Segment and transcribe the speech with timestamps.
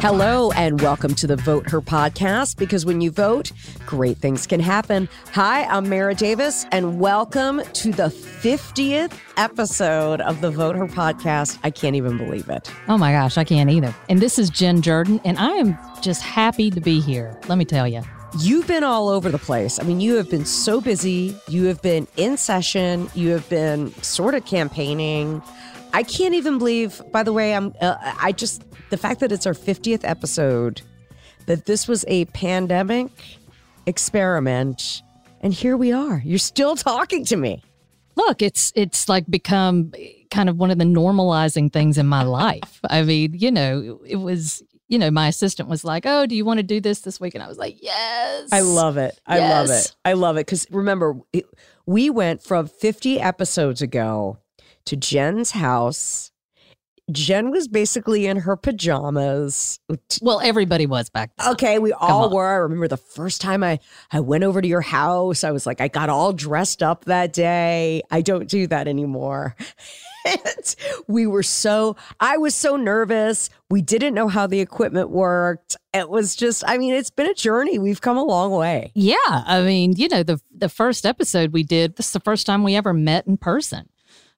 [0.00, 3.50] Hello, and welcome to the Vote Her podcast because when you vote,
[3.84, 5.08] great things can happen.
[5.32, 11.58] Hi, I'm Mara Davis, and welcome to the 50th episode of the Vote Her podcast.
[11.64, 12.70] I can't even believe it.
[12.86, 13.92] Oh my gosh, I can't either.
[14.08, 17.36] And this is Jen Jordan, and I am just happy to be here.
[17.48, 18.02] Let me tell you.
[18.38, 19.80] You've been all over the place.
[19.80, 21.36] I mean, you have been so busy.
[21.48, 23.10] You have been in session.
[23.16, 25.42] You have been sort of campaigning.
[25.92, 29.46] I can't even believe, by the way, I'm, uh, I just, the fact that it's
[29.46, 30.82] our 50th episode,
[31.46, 33.10] that this was a pandemic
[33.86, 35.02] experiment.
[35.40, 36.22] And here we are.
[36.24, 37.62] You're still talking to me.
[38.16, 39.92] Look, it's it's like become
[40.32, 42.80] kind of one of the normalizing things in my life.
[42.90, 46.44] I mean, you know, it was you know, my assistant was like, "Oh, do you
[46.44, 49.20] want to do this this week?" And I was like, "Yes." I love it.
[49.26, 49.50] I yes.
[49.68, 49.96] love it.
[50.04, 51.44] I love it because remember, it,
[51.86, 54.38] we went from 50 episodes ago
[54.86, 56.32] to Jen's house
[57.10, 59.80] Jen was basically in her pajamas.
[60.20, 61.48] Well, everybody was back then.
[61.52, 62.46] Okay, we all were.
[62.46, 63.78] I remember the first time I
[64.12, 67.32] I went over to your house, I was like I got all dressed up that
[67.32, 68.02] day.
[68.10, 69.56] I don't do that anymore.
[71.08, 73.50] we were so I was so nervous.
[73.70, 75.76] We didn't know how the equipment worked.
[75.94, 77.78] It was just I mean, it's been a journey.
[77.78, 78.92] We've come a long way.
[78.94, 82.46] Yeah, I mean, you know, the the first episode we did, this is the first
[82.46, 83.88] time we ever met in person.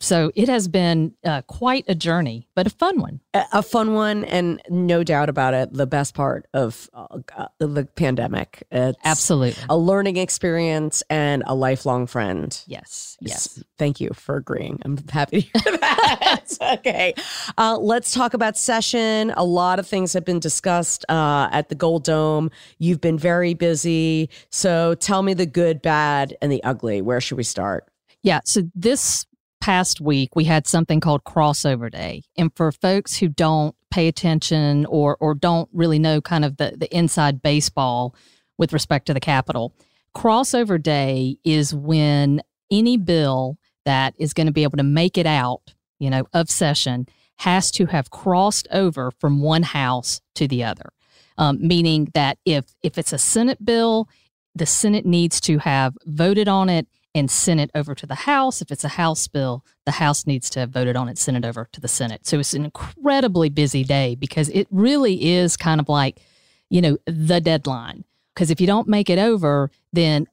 [0.01, 3.20] So it has been uh, quite a journey, but a fun one.
[3.34, 7.19] A, fun one, and no doubt about it, the best part of uh,
[7.59, 8.67] the pandemic.
[8.73, 9.62] It's Absolutely.
[9.69, 12.59] A learning experience and a lifelong friend.
[12.67, 13.19] Yes.
[13.21, 13.62] Yes.
[13.77, 14.81] Thank you for agreeing.
[14.87, 16.45] I'm happy to hear that.
[16.78, 17.15] okay.
[17.59, 19.33] Uh, let's talk about session.
[19.37, 22.51] A lot of things have been discussed uh, at the Gold Dome.
[22.78, 24.31] You've been very busy.
[24.48, 27.03] So tell me the good, bad, and the ugly.
[27.03, 27.87] Where should we start?
[28.23, 28.41] Yeah.
[28.45, 29.27] So this
[29.61, 32.22] past week we had something called crossover day.
[32.36, 36.75] And for folks who don't pay attention or or don't really know kind of the,
[36.77, 38.14] the inside baseball
[38.59, 39.75] with respect to the capitol
[40.15, 45.26] crossover day is when any bill that is going to be able to make it
[45.26, 47.06] out you know of session
[47.41, 50.91] has to have crossed over from one house to the other.
[51.38, 54.09] Um, meaning that if if it's a senate bill
[54.54, 58.62] the senate needs to have voted on it and sent it over to the House.
[58.62, 61.44] If it's a House bill, the House needs to have voted on it, sent it
[61.44, 62.26] over to the Senate.
[62.26, 66.20] So it's an incredibly busy day because it really is kind of like,
[66.69, 68.04] you know, the deadline.
[68.34, 70.26] Because if you don't make it over, then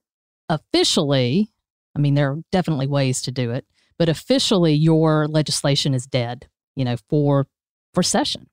[0.49, 1.49] officially,
[1.95, 3.66] I mean, there are definitely ways to do it,
[3.97, 7.47] but officially your legislation is dead, you know, for
[7.93, 8.47] for session.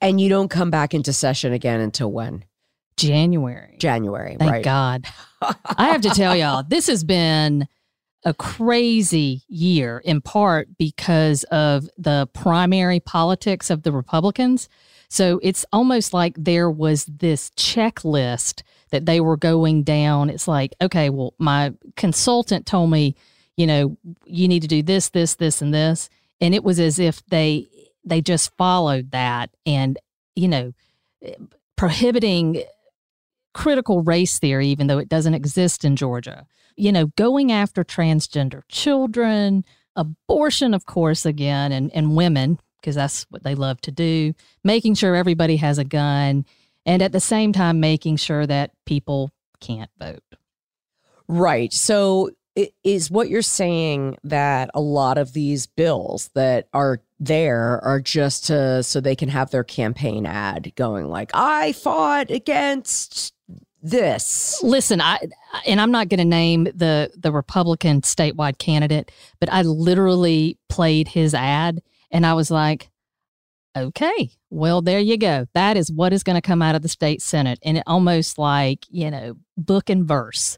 [0.00, 2.44] And you don't come back into session again until when?
[2.96, 3.76] January.
[3.78, 4.36] January.
[4.38, 4.64] Thank right.
[4.64, 5.06] God.
[5.42, 7.68] I have to tell y'all, this has been
[8.24, 14.68] a crazy year in part because of the primary politics of the Republicans.
[15.08, 20.30] So it's almost like there was this checklist that they were going down.
[20.30, 23.14] It's like, okay, well, my consultant told me,
[23.56, 26.08] you know, you need to do this, this, this, and this.
[26.40, 27.68] And it was as if they
[28.04, 29.98] they just followed that and,
[30.34, 30.72] you know,
[31.76, 32.62] prohibiting
[33.54, 36.46] critical race theory, even though it doesn't exist in Georgia.
[36.76, 39.64] You know, going after transgender children,
[39.96, 44.94] abortion, of course, again, and, and women, because that's what they love to do, making
[44.94, 46.44] sure everybody has a gun,
[46.84, 50.22] and at the same time, making sure that people can't vote.
[51.28, 51.72] Right.
[51.72, 52.30] So,
[52.84, 58.46] is what you're saying that a lot of these bills that are there are just
[58.46, 63.33] to so they can have their campaign ad going like I fought against
[63.84, 64.58] this.
[64.62, 65.20] Listen, I
[65.66, 71.06] and I'm not going to name the the Republican statewide candidate, but I literally played
[71.06, 72.90] his ad and I was like,
[73.76, 75.46] okay, well there you go.
[75.54, 78.38] That is what is going to come out of the state senate and it almost
[78.38, 80.56] like, you know, book and verse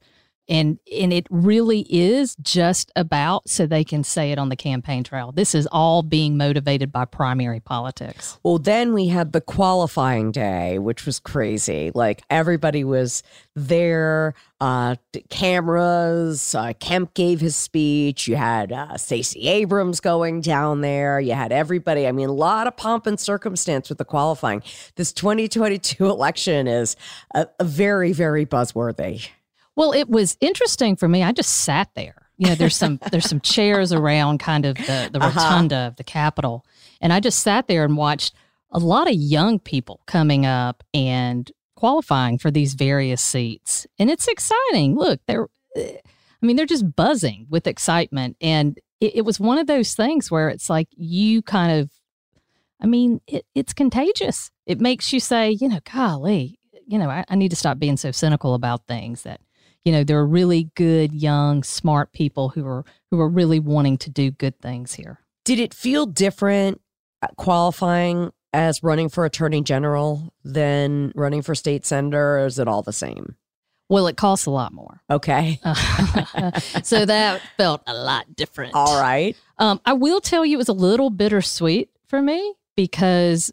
[0.48, 5.02] and and it really is just about so they can say it on the campaign
[5.02, 8.38] trail this is all being motivated by primary politics.
[8.42, 11.90] Well then we had the qualifying day which was crazy.
[11.94, 13.22] Like everybody was
[13.54, 14.96] there uh
[15.30, 18.28] cameras uh, kemp gave his speech.
[18.28, 21.20] You had uh, stacey abrams going down there.
[21.20, 22.06] You had everybody.
[22.06, 24.62] I mean a lot of pomp and circumstance with the qualifying.
[24.96, 26.96] This 2022 election is
[27.34, 29.28] a, a very very buzzworthy
[29.76, 31.22] well, it was interesting for me.
[31.22, 32.28] I just sat there.
[32.38, 35.38] You know, there's some there's some chairs around kind of the, the uh-huh.
[35.38, 35.86] rotunda uh-huh.
[35.88, 36.64] of the Capitol.
[37.00, 38.34] And I just sat there and watched
[38.72, 43.86] a lot of young people coming up and qualifying for these various seats.
[43.98, 44.96] And it's exciting.
[44.96, 48.36] Look, they're I mean, they're just buzzing with excitement.
[48.40, 51.90] And it, it was one of those things where it's like you kind of
[52.80, 54.50] I mean, it, it's contagious.
[54.66, 57.96] It makes you say, you know, golly, you know, I, I need to stop being
[57.96, 59.40] so cynical about things that,
[59.86, 63.96] you know, there are really good, young, smart people who are who are really wanting
[63.98, 65.20] to do good things here.
[65.44, 66.80] Did it feel different
[67.22, 72.66] uh, qualifying as running for attorney general than running for state senator, or is it
[72.66, 73.36] all the same?
[73.88, 75.02] Well, it costs a lot more.
[75.08, 75.60] Okay.
[76.82, 78.74] so that felt a lot different.
[78.74, 79.36] All right.
[79.58, 83.52] Um, I will tell you, it was a little bittersweet for me because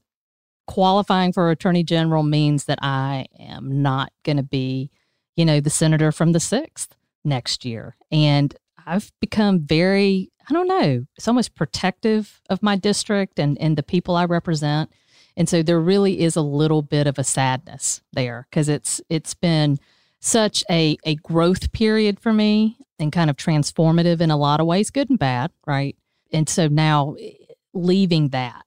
[0.66, 4.90] qualifying for attorney general means that I am not going to be,
[5.36, 7.96] you know, the senator from the sixth next year.
[8.12, 13.78] And I've become very, I don't know, it's almost protective of my district and, and
[13.78, 14.92] the people I represent.
[15.36, 19.34] And so there really is a little bit of a sadness there because it's it's
[19.34, 19.80] been
[20.20, 24.68] such a, a growth period for me and kind of transformative in a lot of
[24.68, 25.98] ways, good and bad, right?
[26.32, 27.32] And so now eh,
[27.74, 28.64] leaving that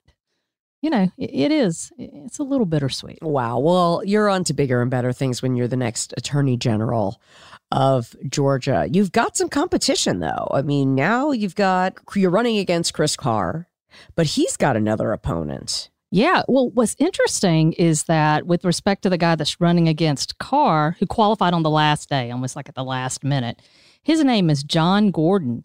[0.87, 1.91] you know, it, it is.
[1.99, 3.19] It's a little bittersweet.
[3.21, 3.59] Wow.
[3.59, 7.21] Well, you're on to bigger and better things when you're the next attorney general
[7.73, 8.87] of Georgia.
[8.88, 10.49] You've got some competition, though.
[10.53, 13.67] I mean, now you've got, you're running against Chris Carr,
[14.15, 15.91] but he's got another opponent.
[16.12, 16.44] Yeah.
[16.47, 21.06] Well, what's interesting is that with respect to the guy that's running against Carr, who
[21.06, 23.61] qualified on the last day, almost like at the last minute,
[24.05, 25.65] his name is John Gordon.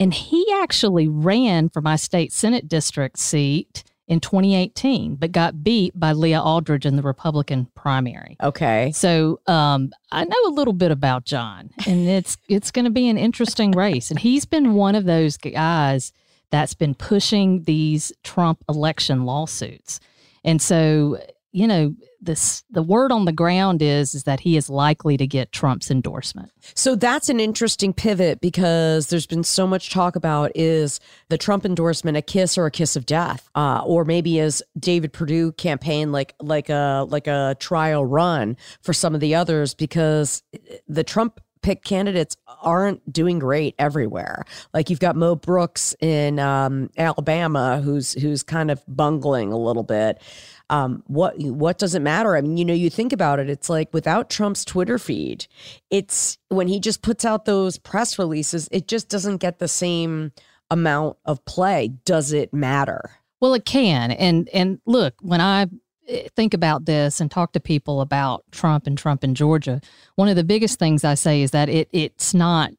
[0.00, 5.98] And he actually ran for my state Senate district seat in 2018, but got beat
[5.98, 8.36] by Leah Aldridge in the Republican primary.
[8.40, 8.92] Okay.
[8.92, 13.08] So um, I know a little bit about John, and it's it's going to be
[13.08, 14.10] an interesting race.
[14.10, 16.12] And he's been one of those guys
[16.50, 20.00] that's been pushing these Trump election lawsuits.
[20.44, 21.20] And so,
[21.56, 25.26] you know, this the word on the ground is is that he is likely to
[25.26, 26.52] get Trump's endorsement.
[26.74, 31.00] So that's an interesting pivot because there's been so much talk about is
[31.30, 35.14] the Trump endorsement a kiss or a kiss of death, uh, or maybe is David
[35.14, 40.42] Perdue campaign like like a like a trial run for some of the others because
[40.86, 44.44] the Trump pick candidates aren't doing great everywhere.
[44.72, 49.82] Like you've got Mo Brooks in um, Alabama, who's who's kind of bungling a little
[49.82, 50.20] bit
[50.68, 52.36] um, what what does it matter?
[52.36, 53.48] I mean, you know, you think about it.
[53.48, 55.46] It's like without Trump's Twitter feed,
[55.90, 60.32] it's when he just puts out those press releases, it just doesn't get the same
[60.70, 61.92] amount of play.
[62.04, 63.12] Does it matter?
[63.40, 64.10] Well, it can.
[64.10, 65.66] And and look, when I
[66.08, 69.80] eh, think about this and talk to people about Trump and Trump in Georgia,
[70.16, 72.72] one of the biggest things I say is that it it's not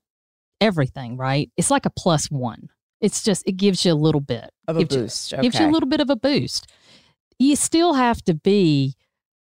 [0.59, 1.49] everything, right?
[1.55, 2.67] It's like a plus one.
[2.99, 5.31] It's just it gives you a little bit of a boost.
[5.31, 5.43] You, okay.
[5.43, 6.67] Gives you a little bit of a boost
[7.39, 8.95] you still have to be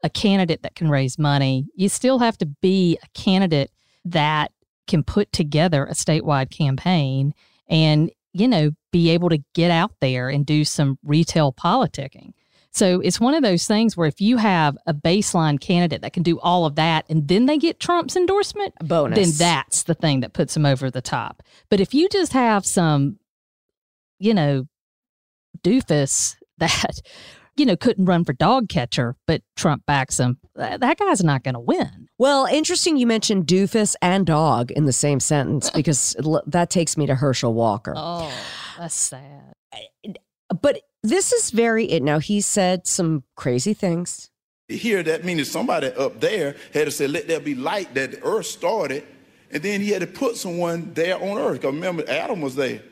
[0.03, 1.67] a candidate that can raise money.
[1.75, 3.71] You still have to be a candidate
[4.05, 4.53] that
[4.87, 7.35] can put together a statewide campaign
[7.69, 12.33] and, you know, be able to get out there and do some retail politicking.
[12.71, 16.23] So it's one of those things where if you have a baseline candidate that can
[16.23, 19.19] do all of that and then they get Trump's endorsement, bonus.
[19.19, 21.43] then that's the thing that puts them over the top.
[21.71, 23.19] But if you just have some,
[24.19, 24.67] you know,
[25.65, 27.01] doofus that
[27.57, 30.39] you know, couldn't run for dog catcher, but Trump backs him.
[30.55, 32.09] That guy's not going to win.
[32.19, 36.17] Well, interesting you mentioned doofus and dog in the same sentence because
[36.47, 37.95] that takes me to Herschel Walker.
[37.97, 38.33] Oh,
[38.79, 39.55] that's sad.
[40.61, 42.03] But this is very it.
[42.03, 44.31] now he said some crazy things.
[44.69, 48.23] Here that means somebody up there had to say, let there be light that the
[48.25, 49.05] earth started,
[49.51, 51.61] and then he had to put someone there on earth.
[51.61, 52.83] Because remember, Adam was there.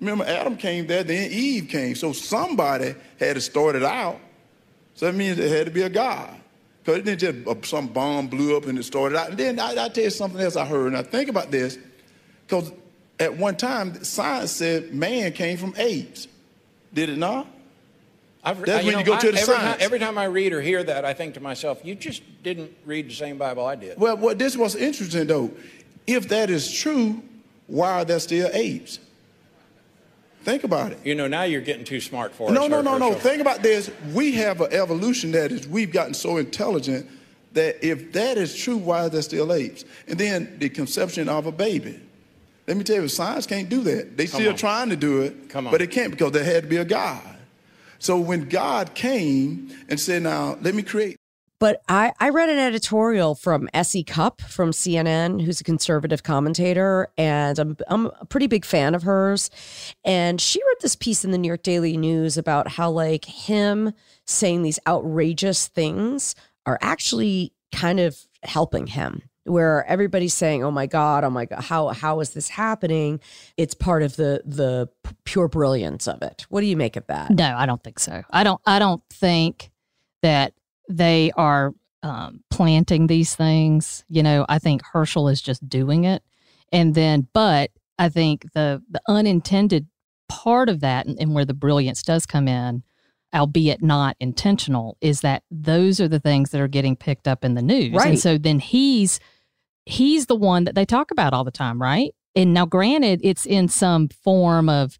[0.00, 1.94] Remember, Adam came there, then Eve came.
[1.94, 4.20] So somebody had to start it out.
[4.94, 6.34] So that means there had to be a God.
[6.82, 9.30] Because it didn't just uh, some bomb blew up and it started out.
[9.30, 10.88] And then I, I tell you something else I heard.
[10.88, 11.78] And I think about this,
[12.46, 12.72] because
[13.18, 16.28] at one time science said man came from apes.
[16.94, 17.48] Did it not?
[18.44, 19.70] I've, That's you when know, you go I, to the every science.
[19.72, 22.72] Time, every time I read or hear that, I think to myself, you just didn't
[22.84, 23.98] read the same Bible I did.
[23.98, 25.50] Well, what this was interesting though.
[26.06, 27.20] If that is true,
[27.66, 29.00] why are there still apes?
[30.46, 30.98] Think about it.
[31.02, 32.54] You know, now you're getting too smart for us.
[32.54, 33.14] No, no, no, no.
[33.14, 33.90] Think about this.
[34.14, 37.10] We have an evolution that is, we've gotten so intelligent
[37.54, 39.84] that if that is true, why are there still apes?
[40.06, 42.00] And then the conception of a baby.
[42.68, 44.16] Let me tell you, science can't do that.
[44.16, 45.72] They still trying to do it, Come on.
[45.72, 47.36] but it can't because there had to be a God.
[47.98, 51.16] So when God came and said, now let me create
[51.58, 54.04] but I, I read an editorial from S.E.
[54.04, 59.04] Cupp from CNN, who's a conservative commentator, and I'm, I'm a pretty big fan of
[59.04, 59.50] hers.
[60.04, 63.92] And she wrote this piece in the New York Daily News about how, like, him
[64.26, 66.34] saying these outrageous things
[66.66, 71.62] are actually kind of helping him where everybody's saying, "Oh my god, oh my god,
[71.62, 73.20] how how is this happening?"
[73.56, 74.88] It's part of the the
[75.24, 76.46] pure brilliance of it.
[76.48, 77.30] What do you make of that?
[77.30, 78.22] No, I don't think so.
[78.30, 79.70] I don't I don't think
[80.22, 80.52] that
[80.88, 84.04] they are um, planting these things.
[84.08, 86.22] You know, I think Herschel is just doing it,
[86.72, 89.86] and then, but I think the the unintended
[90.28, 92.82] part of that, and, and where the brilliance does come in,
[93.34, 97.54] albeit not intentional, is that those are the things that are getting picked up in
[97.54, 98.08] the news, right.
[98.08, 99.18] and so then he's
[99.86, 102.12] he's the one that they talk about all the time, right?
[102.34, 104.98] And now, granted, it's in some form of,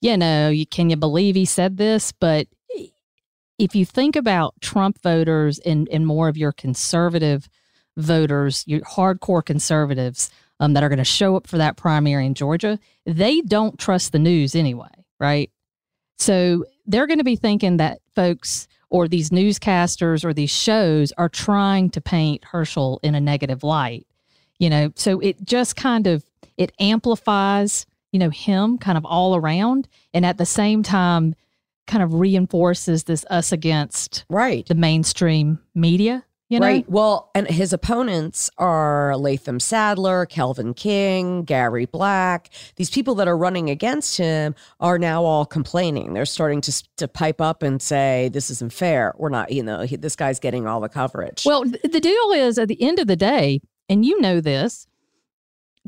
[0.00, 2.12] you know, you, can you believe he said this?
[2.12, 2.46] But
[3.58, 7.48] if you think about Trump voters and, and more of your conservative
[7.96, 12.34] voters, your hardcore conservatives um, that are going to show up for that primary in
[12.34, 14.88] Georgia, they don't trust the news anyway,
[15.18, 15.50] right?
[16.18, 21.28] So they're going to be thinking that folks or these newscasters or these shows are
[21.28, 24.06] trying to paint Herschel in a negative light.
[24.58, 26.24] You know, so it just kind of
[26.56, 31.36] it amplifies, you know, him kind of all around and at the same time
[31.88, 36.24] kind of reinforces this us against right the mainstream media.
[36.50, 36.66] You know?
[36.66, 36.88] Right.
[36.88, 42.48] Well, and his opponents are Latham Saddler, Kelvin King, Gary Black.
[42.76, 46.14] These people that are running against him are now all complaining.
[46.14, 49.14] They're starting to to pipe up and say, "This isn't fair.
[49.18, 49.52] We're not.
[49.52, 52.82] You know, he, this guy's getting all the coverage." Well, the deal is, at the
[52.82, 54.86] end of the day, and you know this,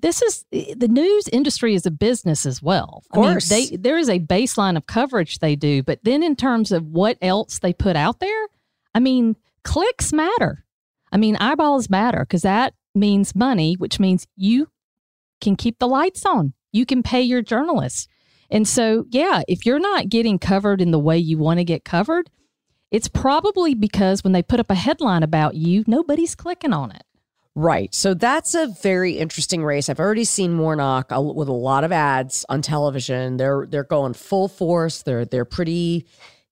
[0.01, 3.03] this is eh, the news industry is a business as well.
[3.05, 6.23] Of course, I mean, they, there is a baseline of coverage they do, but then
[6.23, 8.47] in terms of what else they put out there,
[8.95, 10.65] I mean, clicks matter.
[11.13, 14.69] I mean, eyeballs matter because that means money, which means you
[15.41, 16.53] can keep the lights on.
[16.73, 18.07] You can pay your journalists.
[18.51, 21.85] And so, yeah, if you're not getting covered in the way you want to get
[21.85, 22.31] covered,
[22.91, 27.05] it's probably because when they put up a headline about you, nobody's clicking on it.
[27.57, 27.93] Right.
[27.95, 29.89] So that's a very interesting race.
[29.89, 33.39] I've already seen Warnock with a lot of ads on television.
[33.39, 35.03] They're they're going full force.
[35.03, 36.07] They're they're pretty,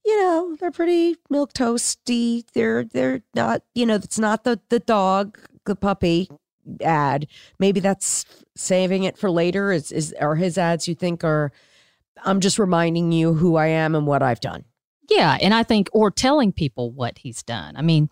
[0.04, 2.44] you know, they're pretty milk toasty.
[2.52, 6.28] They're they're not, you know, it's not the the dog, the puppy
[6.82, 7.28] ad.
[7.60, 8.24] Maybe that's
[8.56, 9.70] saving it for later.
[9.70, 11.52] Is is are his ads you think are
[12.24, 14.64] I'm just reminding you who I am and what I've done.
[15.08, 17.76] Yeah, and I think or telling people what he's done.
[17.76, 18.10] I mean,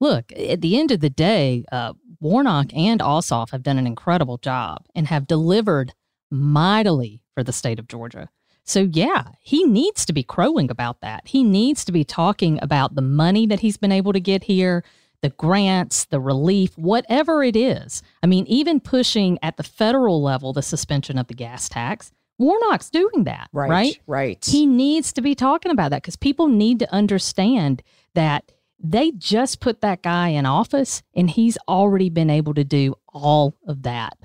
[0.00, 4.38] look, at the end of the day, uh, Warnock and Ossoff have done an incredible
[4.38, 5.94] job and have delivered
[6.30, 8.28] mightily for the state of Georgia.
[8.64, 11.26] So, yeah, he needs to be crowing about that.
[11.28, 14.84] He needs to be talking about the money that he's been able to get here,
[15.22, 18.02] the grants, the relief, whatever it is.
[18.22, 22.12] I mean, even pushing at the federal level the suspension of the gas tax.
[22.38, 23.70] Warnock's doing that, right?
[23.70, 24.00] Right.
[24.06, 24.44] right.
[24.44, 27.82] He needs to be talking about that because people need to understand
[28.14, 32.94] that they just put that guy in office and he's already been able to do
[33.08, 34.16] all of that.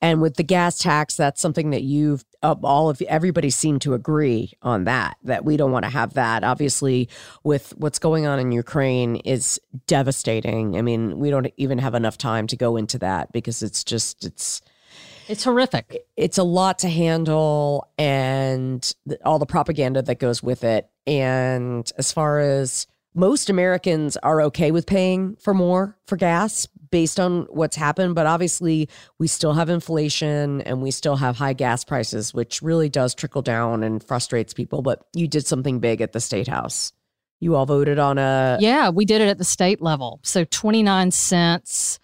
[0.00, 3.94] And with the gas tax, that's something that you've uh, all of everybody seemed to
[3.94, 6.42] agree on that that we don't want to have that.
[6.42, 7.08] Obviously,
[7.44, 10.76] with what's going on in Ukraine is devastating.
[10.76, 14.24] I mean, we don't even have enough time to go into that because it's just
[14.24, 14.60] it's
[15.28, 16.04] it's horrific.
[16.16, 18.92] It's a lot to handle and
[19.24, 20.90] all the propaganda that goes with it.
[21.06, 27.18] And as far as most Americans are okay with paying for more for gas based
[27.18, 28.14] on what's happened.
[28.14, 28.88] But obviously,
[29.18, 33.42] we still have inflation and we still have high gas prices, which really does trickle
[33.42, 34.82] down and frustrates people.
[34.82, 36.92] But you did something big at the state house.
[37.40, 38.58] You all voted on a.
[38.60, 40.20] Yeah, we did it at the state level.
[40.22, 41.98] So 29 cents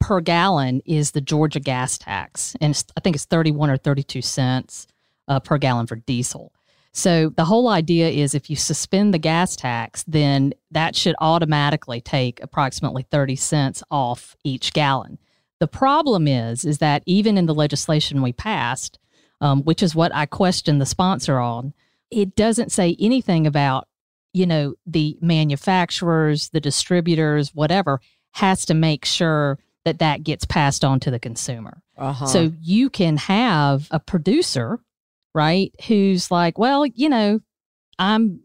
[0.00, 2.56] per gallon is the Georgia gas tax.
[2.60, 4.88] And I think it's 31 or 32 cents
[5.28, 6.52] uh, per gallon for diesel.
[6.92, 12.00] So the whole idea is if you suspend the gas tax, then that should automatically
[12.00, 15.18] take approximately 30 cents off each gallon.
[15.60, 18.98] The problem is, is that even in the legislation we passed,
[19.40, 21.74] um, which is what I questioned the sponsor on,
[22.10, 23.86] it doesn't say anything about,
[24.32, 28.00] you know, the manufacturers, the distributors, whatever,
[28.32, 31.82] has to make sure that that gets passed on to the consumer.
[31.96, 32.26] Uh-huh.
[32.26, 34.80] So you can have a producer
[35.34, 35.72] right?
[35.86, 37.40] Who's like, well, you know,
[37.98, 38.42] I'm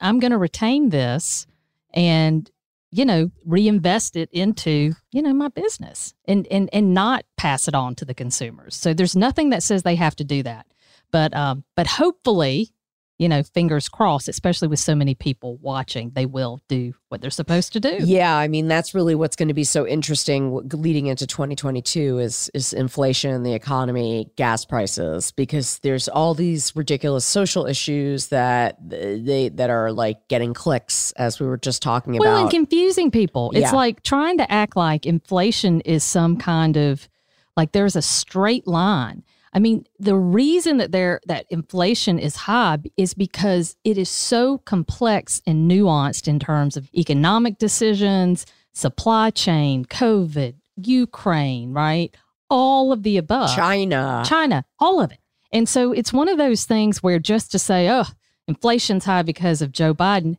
[0.00, 1.46] I'm going to retain this
[1.94, 2.50] and
[2.90, 7.74] you know reinvest it into you know my business and and and not pass it
[7.74, 10.66] on to the consumers so there's nothing that says they have to do that
[11.10, 12.72] but um but hopefully
[13.18, 17.30] you know, fingers crossed, especially with so many people watching, they will do what they're
[17.30, 17.96] supposed to do.
[18.00, 22.50] Yeah, I mean that's really what's going to be so interesting leading into 2022 is
[22.52, 29.48] is inflation, the economy, gas prices because there's all these ridiculous social issues that they
[29.54, 32.26] that are like getting clicks as we were just talking about.
[32.26, 33.50] Well, and confusing people.
[33.52, 33.72] It's yeah.
[33.72, 37.08] like trying to act like inflation is some kind of
[37.56, 39.24] like there's a straight line
[39.56, 44.58] I mean, the reason that there that inflation is high is because it is so
[44.58, 48.44] complex and nuanced in terms of economic decisions,
[48.74, 52.14] supply chain, COVID, Ukraine, right?
[52.50, 53.56] All of the above.
[53.56, 54.22] China.
[54.26, 55.20] China, all of it.
[55.50, 58.04] And so it's one of those things where just to say, oh,
[58.46, 60.36] inflation's high because of Joe Biden,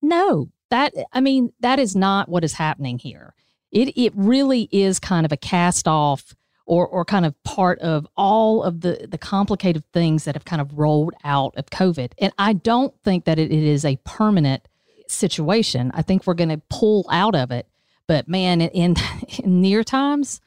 [0.00, 3.34] no, that I mean, that is not what is happening here.
[3.70, 6.34] It it really is kind of a cast off
[6.66, 10.62] or or kind of part of all of the the complicated things that have kind
[10.62, 12.12] of rolled out of COVID.
[12.18, 14.66] And I don't think that it, it is a permanent
[15.08, 15.90] situation.
[15.94, 17.66] I think we're going to pull out of it.
[18.06, 18.96] But man, in,
[19.42, 20.40] in near times,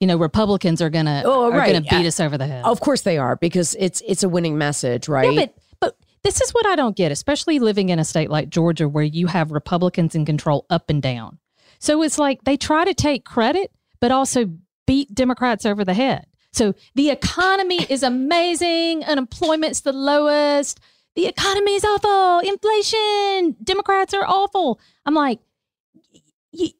[0.00, 1.60] you know, Republicans are gonna oh, right.
[1.60, 2.64] are gonna beat us over the head.
[2.64, 5.32] Of course they are, because it's it's a winning message, right?
[5.32, 8.48] Yeah, but but this is what I don't get, especially living in a state like
[8.48, 11.38] Georgia where you have Republicans in control up and down.
[11.78, 14.50] So it's like they try to take credit, but also
[14.92, 16.26] beat Democrats over the head.
[16.52, 20.80] So the economy is amazing, unemployment's the lowest.
[21.16, 22.40] The economy is awful.
[22.40, 23.56] Inflation.
[23.64, 24.78] Democrats are awful.
[25.06, 25.40] I'm like,
[26.52, 26.72] yes.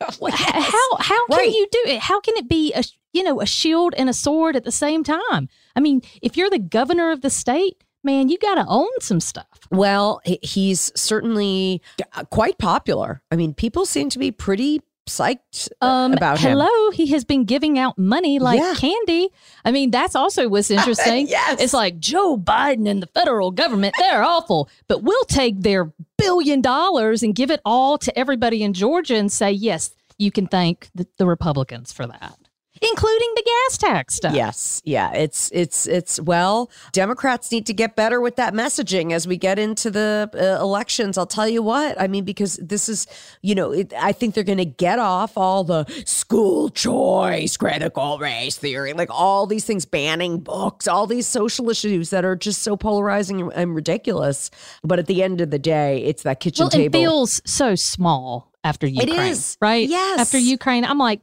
[0.00, 1.50] how how can right.
[1.50, 2.00] you do it?
[2.00, 2.82] How can it be a
[3.12, 5.50] you know a shield and a sword at the same time?
[5.76, 9.20] I mean, if you're the governor of the state, man, you got to own some
[9.20, 9.60] stuff.
[9.70, 11.82] Well, he's certainly
[12.14, 13.20] uh, quite popular.
[13.30, 16.70] I mean, people seem to be pretty psyched um, about hello, him.
[16.70, 18.74] Hello, he has been giving out money like yeah.
[18.76, 19.30] candy.
[19.64, 21.28] I mean, that's also what's interesting.
[21.28, 21.60] yes.
[21.60, 26.60] It's like Joe Biden and the federal government, they're awful, but we'll take their billion
[26.60, 30.88] dollars and give it all to everybody in Georgia and say, yes, you can thank
[30.94, 32.38] the, the Republicans for that
[32.82, 34.34] including the gas tax stuff.
[34.34, 34.82] Yes.
[34.84, 35.12] Yeah.
[35.12, 39.58] It's, it's, it's, well, Democrats need to get better with that messaging as we get
[39.58, 41.16] into the uh, elections.
[41.16, 43.06] I'll tell you what, I mean, because this is,
[43.42, 48.18] you know, it, I think they're going to get off all the school choice, critical
[48.18, 52.62] race theory, like all these things, banning books, all these social issues that are just
[52.62, 54.50] so polarizing and ridiculous.
[54.82, 56.98] But at the end of the day, it's that kitchen well, table.
[56.98, 59.08] It feels so small after Ukraine.
[59.08, 59.56] It is.
[59.60, 59.88] Right?
[59.88, 60.20] Yes.
[60.20, 61.20] After Ukraine, I'm like,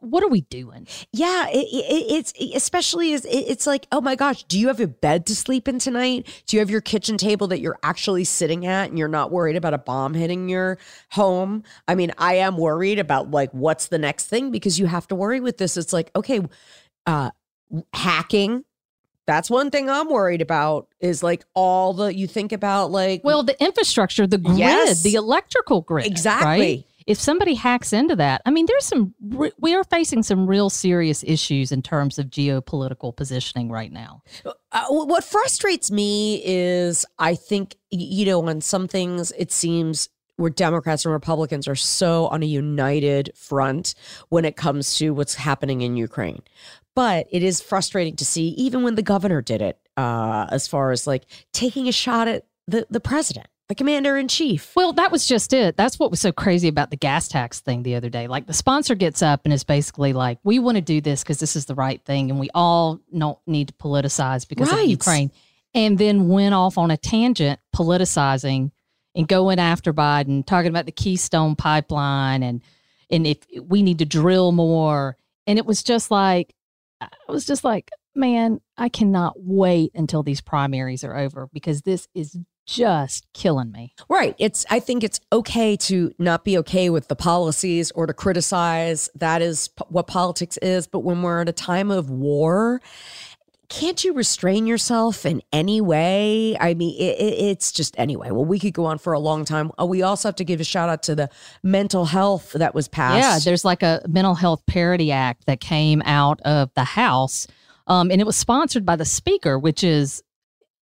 [0.00, 0.86] what are we doing?
[1.12, 4.86] Yeah, it, it, it's especially as it's like, oh my gosh, do you have a
[4.86, 6.26] bed to sleep in tonight?
[6.46, 9.56] Do you have your kitchen table that you're actually sitting at and you're not worried
[9.56, 10.78] about a bomb hitting your
[11.10, 11.62] home?
[11.86, 15.14] I mean, I am worried about like what's the next thing because you have to
[15.14, 15.76] worry with this.
[15.76, 16.40] It's like, okay,
[17.06, 17.30] uh
[17.92, 18.64] hacking,
[19.28, 23.42] that's one thing I'm worried about is like all the you think about like well
[23.42, 26.48] the infrastructure, the grid, yes, the electrical grid, exactly.
[26.48, 26.84] Right?
[27.08, 29.14] If somebody hacks into that, I mean, there's some,
[29.58, 34.22] we are facing some real serious issues in terms of geopolitical positioning right now.
[34.44, 40.50] Uh, what frustrates me is I think, you know, on some things, it seems where
[40.50, 43.94] Democrats and Republicans are so on a united front
[44.28, 46.42] when it comes to what's happening in Ukraine.
[46.94, 50.90] But it is frustrating to see, even when the governor did it, uh, as far
[50.90, 54.74] as like taking a shot at the, the president the commander in chief.
[54.74, 55.76] Well, that was just it.
[55.76, 58.26] That's what was so crazy about the gas tax thing the other day.
[58.26, 61.38] Like the sponsor gets up and is basically like, "We want to do this because
[61.38, 64.84] this is the right thing, and we all don't need to politicize because right.
[64.84, 65.30] of Ukraine."
[65.74, 68.70] And then went off on a tangent, politicizing
[69.14, 72.62] and going after Biden, talking about the Keystone Pipeline and
[73.10, 75.16] and if we need to drill more.
[75.46, 76.54] And it was just like,
[77.00, 82.06] I was just like, man, I cannot wait until these primaries are over because this
[82.14, 82.36] is
[82.68, 83.94] just killing me.
[84.10, 84.36] Right.
[84.38, 89.08] It's I think it's okay to not be okay with the policies or to criticize.
[89.14, 92.82] That is p- what politics is, but when we're at a time of war,
[93.70, 96.58] can't you restrain yourself in any way?
[96.60, 98.30] I mean, it, it, it's just anyway.
[98.30, 99.72] Well, we could go on for a long time.
[99.80, 101.30] Uh, we also have to give a shout out to the
[101.62, 103.18] mental health that was passed.
[103.18, 107.46] Yeah, there's like a mental health parity act that came out of the House,
[107.86, 110.22] um, and it was sponsored by the Speaker, which is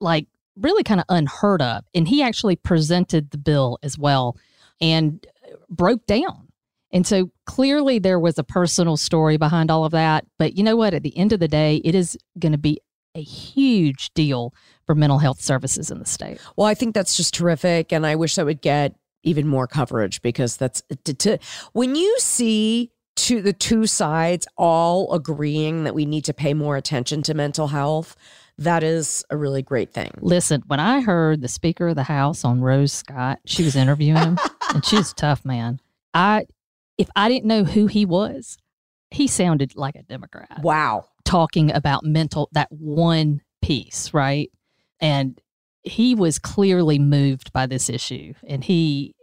[0.00, 1.84] like really kind of unheard of.
[1.94, 4.36] And he actually presented the bill as well
[4.80, 6.48] and uh, broke down.
[6.92, 10.24] And so clearly there was a personal story behind all of that.
[10.38, 10.94] But you know what?
[10.94, 12.80] At the end of the day, it is going to be
[13.14, 14.54] a huge deal
[14.86, 16.38] for mental health services in the state.
[16.56, 17.92] Well, I think that's just terrific.
[17.92, 21.38] And I wish that would get even more coverage because that's uh, to, to
[21.72, 26.76] when you see to the two sides all agreeing that we need to pay more
[26.76, 28.14] attention to mental health
[28.58, 30.10] that is a really great thing.
[30.20, 34.22] Listen, when I heard the Speaker of the House on Rose Scott, she was interviewing
[34.22, 34.38] him,
[34.74, 35.80] and she's tough, man.
[36.14, 36.46] I,
[36.96, 38.56] if I didn't know who he was,
[39.10, 40.60] he sounded like a Democrat.
[40.62, 41.06] Wow.
[41.24, 44.50] Talking about mental, that one piece, right?
[45.00, 45.40] And
[45.82, 48.34] he was clearly moved by this issue.
[48.46, 49.14] And he,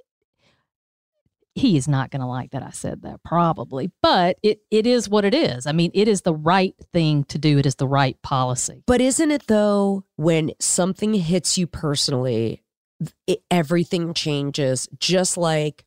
[1.56, 5.08] he is not going to like that I said that probably, but it, it is
[5.08, 5.68] what it is.
[5.68, 7.60] I mean, it is the right thing to do.
[7.60, 8.84] It is the right policy.
[8.88, 12.64] But isn't it though, when something hits you personally,
[13.28, 15.86] it, everything changes, just like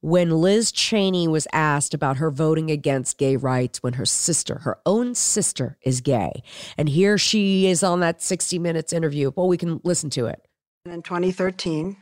[0.00, 4.78] when Liz Cheney was asked about her voting against gay rights when her sister, her
[4.86, 6.42] own sister, is gay.
[6.78, 9.32] And here she is on that 60 Minutes interview.
[9.36, 10.46] Well, we can listen to it.
[10.86, 11.96] In 2013,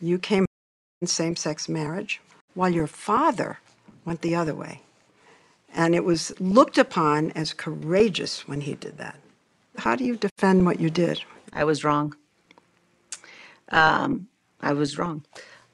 [0.00, 0.44] you came
[1.06, 2.20] same sex marriage
[2.54, 3.58] while your father
[4.04, 4.82] went the other way.
[5.72, 9.16] And it was looked upon as courageous when he did that.
[9.78, 11.22] How do you defend what you did?
[11.52, 12.14] I was wrong.
[13.70, 14.28] Um,
[14.60, 15.24] I was wrong.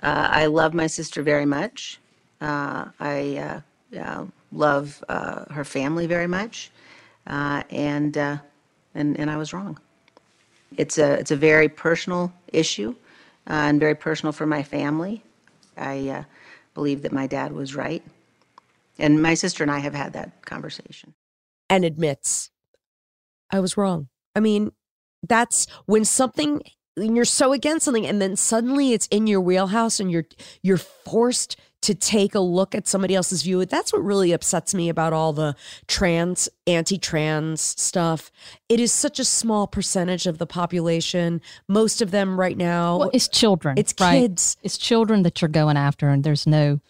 [0.00, 1.98] Uh, I love my sister very much.
[2.40, 3.62] Uh, I
[3.98, 6.70] uh, love uh, her family very much,
[7.26, 8.36] uh, and uh,
[8.94, 9.78] and and I was wrong.
[10.76, 12.94] It's a it's a very personal issue,
[13.48, 15.22] Uh, and very personal for my family.
[15.76, 16.24] I uh,
[16.74, 18.02] believe that my dad was right,
[18.98, 21.14] and my sister and I have had that conversation.
[21.68, 22.50] And admits,
[23.50, 24.08] I was wrong.
[24.34, 24.72] I mean,
[25.22, 26.62] that's when something
[26.96, 30.24] you're so against something and then suddenly it's in your wheelhouse and you're
[30.62, 33.64] you're forced to take a look at somebody else's view.
[33.64, 35.54] That's what really upsets me about all the
[35.86, 38.32] trans anti-trans stuff.
[38.68, 41.40] It is such a small percentage of the population.
[41.68, 44.22] Most of them right now well, it's children it's right?
[44.22, 44.56] kids.
[44.64, 46.80] It's children that you're going after and there's no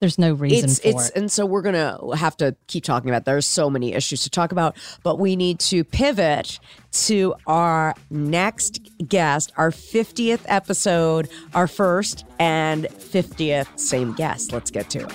[0.00, 1.16] there's no reason it's, for it's, it.
[1.16, 3.24] And so we're going to have to keep talking about.
[3.24, 6.60] There's so many issues to talk about, but we need to pivot
[6.92, 14.52] to our next guest, our 50th episode, our first and 50th same guest.
[14.52, 15.12] Let's get to it.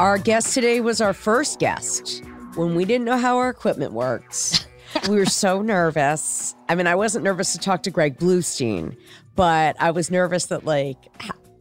[0.00, 2.22] Our guest today was our first guest
[2.54, 4.68] when we didn't know how our equipment worked.
[5.08, 6.54] we were so nervous.
[6.68, 8.96] I mean, I wasn't nervous to talk to Greg Bluestein,
[9.38, 10.96] but I was nervous that like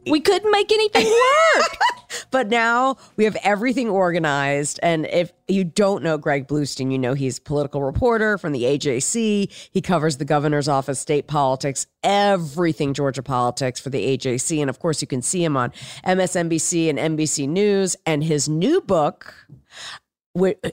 [0.10, 1.78] we couldn't make anything work.
[2.32, 4.80] but now we have everything organized.
[4.82, 9.70] And if you don't know Greg Bluestein, you know he's political reporter from the AJC.
[9.72, 14.60] He covers the governor's office, state politics, everything Georgia politics for the AJC.
[14.60, 15.72] And of course, you can see him on
[16.04, 17.96] MSNBC and NBC News.
[18.08, 19.36] And his new book,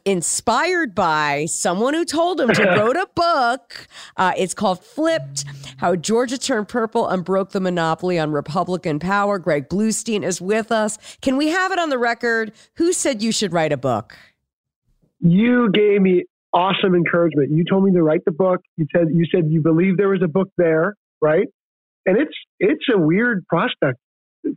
[0.04, 3.88] inspired by someone who told him to wrote a book.
[4.16, 5.44] Uh, it's called Flipped
[5.78, 9.38] How Georgia Turned Purple and Broke the Monopoly on Republican Power.
[9.38, 10.98] Greg Bluestein is with us.
[11.20, 12.52] Can we have it on the record?
[12.76, 14.16] Who said you should write a book?
[15.20, 17.50] You gave me awesome encouragement.
[17.50, 18.60] You told me to write the book.
[18.76, 21.46] You said you said you believe there was a book there, right?
[22.06, 23.98] And it's it's a weird prospect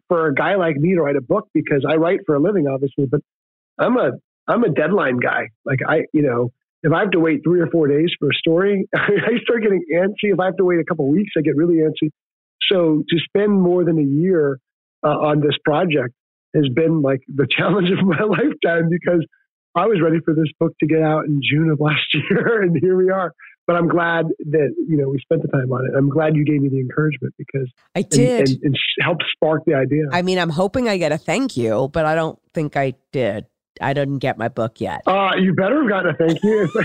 [0.08, 2.68] for a guy like me to write a book because I write for a living,
[2.68, 3.22] obviously, but
[3.80, 4.12] I'm a
[4.48, 5.50] I'm a deadline guy.
[5.66, 6.52] Like I, you know,
[6.84, 9.84] if I have to wait three or four days for a story, I start getting
[9.94, 10.32] antsy.
[10.34, 12.12] If I have to wait a couple weeks, I get really antsy.
[12.72, 14.60] So to spend more than a year
[15.04, 16.14] uh, on this project
[16.56, 19.26] has been like the challenge of my lifetime because
[19.76, 22.76] I was ready for this book to get out in June of last year, and
[22.82, 23.34] here we are.
[23.68, 25.92] But I'm glad that you know we spent the time on it.
[25.96, 29.66] I'm glad you gave me the encouragement because I did and, and, and helped spark
[29.66, 30.04] the idea.
[30.12, 33.46] I mean, I'm hoping I get a thank you, but I don't think I did.
[33.82, 35.02] I didn't get my book yet.
[35.08, 36.70] Uh, you better have gotten a thank you.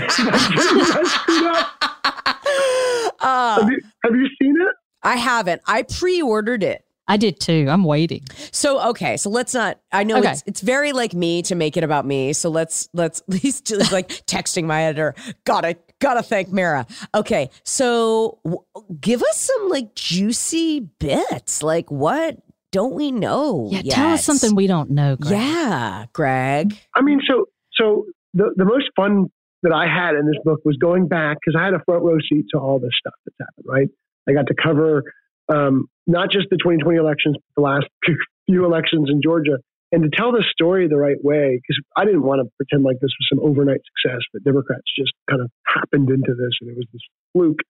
[3.19, 4.75] uh, have, you, have you seen it?
[5.03, 5.61] I haven't.
[5.67, 6.85] I pre-ordered it.
[7.07, 7.67] I did too.
[7.69, 8.23] I'm waiting.
[8.51, 9.79] So okay, so let's not.
[9.91, 10.31] I know okay.
[10.31, 12.31] it's it's very like me to make it about me.
[12.31, 15.13] So let's let's at least just like texting my editor.
[15.43, 16.87] Gotta gotta thank Mara.
[17.13, 18.63] Okay, so w-
[19.01, 21.61] give us some like juicy bits.
[21.61, 22.37] Like what
[22.73, 23.69] don't we know?
[23.71, 23.95] Yeah, yet?
[23.95, 25.15] tell us something we don't know.
[25.15, 25.31] Greg.
[25.31, 26.75] Yeah, Greg.
[26.95, 29.27] I mean, so so the the most fun
[29.61, 32.17] that I had in this book was going back because I had a front row
[32.29, 33.65] seat to all this stuff that's happened.
[33.65, 33.87] Right,
[34.27, 35.03] I got to cover
[35.47, 37.85] um, not just the 2020 elections, but the last
[38.47, 39.59] few elections in Georgia,
[39.91, 42.97] and to tell the story the right way because I didn't want to pretend like
[42.99, 46.75] this was some overnight success that Democrats just kind of happened into this and it
[46.75, 47.01] was this
[47.33, 47.61] fluke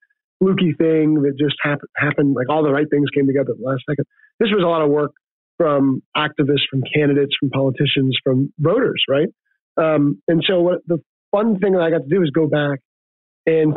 [0.44, 2.36] fluky thing that just happened, happened.
[2.36, 4.06] Like all the right things came together at the last second.
[4.40, 5.12] This was a lot of work
[5.58, 9.30] from activists, from candidates, from politicians, from voters, right?
[9.78, 10.98] Um, and so what the
[11.32, 12.80] fun thing that I got to do is go back
[13.46, 13.74] and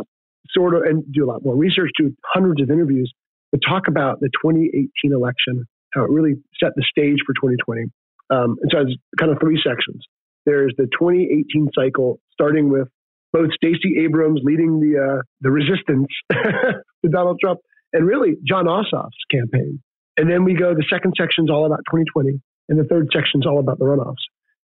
[0.51, 3.13] sort of and do a lot more research, do hundreds of interviews,
[3.53, 7.85] but talk about the 2018 election, how it really set the stage for 2020.
[8.29, 10.05] Um, and so it's kind of three sections.
[10.47, 12.89] there's the 2018 cycle, starting with
[13.33, 17.61] both Stacey Abrams leading the uh, the resistance to Donald Trump,
[17.93, 19.83] and really John Ossoff's campaign.
[20.17, 20.75] And then we go.
[20.75, 24.25] The second section's all about 2020, and the third section's all about the runoffs.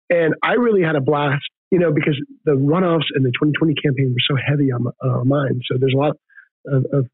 [0.08, 4.12] And I really had a blast, you know, because the runoffs and the 2020 campaign
[4.12, 5.62] were so heavy on, on our minds.
[5.70, 6.16] So there's a lot
[6.66, 7.06] of, of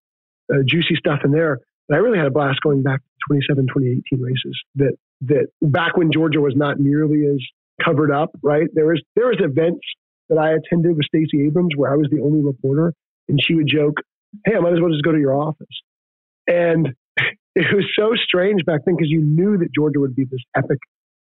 [0.52, 1.61] uh, juicy stuff in there.
[1.88, 4.59] But I really had a blast going back to 27, 2018 races.
[4.76, 7.40] That that back when Georgia was not nearly as
[7.85, 8.66] covered up, right?
[8.72, 9.85] There was there was events
[10.28, 12.92] that I attended with Stacey Abrams where I was the only reporter,
[13.28, 13.96] and she would joke,
[14.44, 15.66] "Hey, I might as well just go to your office."
[16.46, 16.94] And
[17.54, 20.78] it was so strange back then because you knew that Georgia would be this epic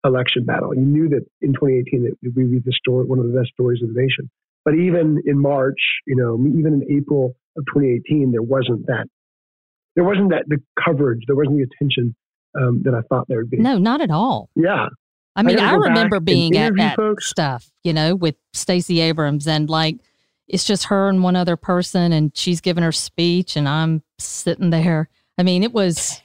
[0.04, 0.76] election battle.
[0.76, 3.50] You knew that in 2018 that we would be the story, one of the best
[3.54, 4.30] stories of the nation.
[4.64, 9.08] But even in March, you know, even in April of 2018, there wasn't that.
[9.96, 11.22] There wasn't that the coverage.
[11.28, 12.16] There wasn't the attention
[12.60, 13.58] um, that I thought there would be.
[13.58, 14.50] No, not at all.
[14.56, 14.88] Yeah.
[15.36, 17.30] I mean, I, I remember being at that folks.
[17.30, 19.98] stuff, you know, with Stacey Abrams and like
[20.48, 24.70] it's just her and one other person and she's giving her speech and I'm sitting
[24.70, 25.10] there.
[25.38, 26.22] I mean, it was,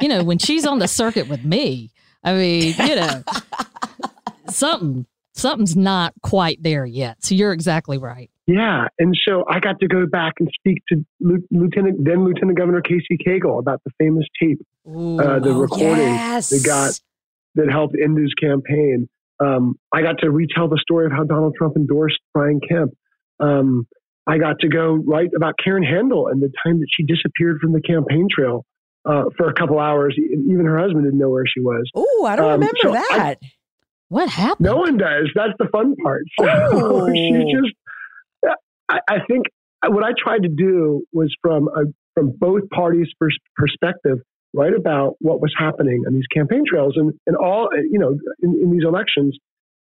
[0.00, 1.90] you know, when she's on the circuit with me,
[2.24, 3.22] I mean, you know,
[4.50, 7.22] something something's not quite there yet.
[7.22, 8.30] So you're exactly right.
[8.46, 12.80] Yeah, and so I got to go back and speak to Lieutenant then Lieutenant Governor
[12.80, 16.50] Casey Cagle about the famous tape, Ooh, uh, the oh, recording yes.
[16.50, 17.00] that got
[17.56, 19.08] that helped end his campaign.
[19.38, 22.92] Um, I got to retell the story of how Donald Trump endorsed Brian Kemp.
[23.40, 23.86] Um,
[24.26, 27.72] I got to go write about Karen Handel and the time that she disappeared from
[27.72, 28.64] the campaign trail
[29.04, 30.16] uh, for a couple hours.
[30.18, 31.88] Even her husband didn't know where she was.
[31.94, 33.38] Oh, I don't um, remember so that.
[33.42, 33.46] I,
[34.08, 34.66] what happened?
[34.66, 35.30] No one does.
[35.34, 36.22] That's the fun part.
[36.40, 37.12] So oh.
[37.12, 37.74] she just,
[38.88, 39.46] I, I, think
[39.84, 44.18] what I tried to do was from a, from both parties' pers- perspective,
[44.56, 48.58] write about what was happening on these campaign trails and, and all, you know, in,
[48.62, 49.36] in these elections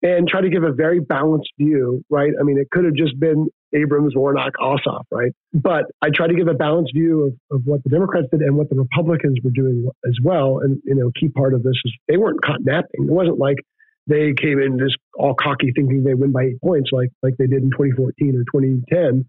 [0.03, 2.31] and try to give a very balanced view, right?
[2.39, 5.31] I mean, it could have just been Abrams, Warnock, Ossoff, right?
[5.53, 8.55] But I try to give a balanced view of, of what the Democrats did and
[8.55, 10.59] what the Republicans were doing as well.
[10.59, 13.07] And, you know, key part of this is they weren't caught napping.
[13.07, 13.57] It wasn't like
[14.05, 17.47] they came in just all cocky thinking they win by eight points like, like they
[17.47, 19.25] did in 2014 or 2010.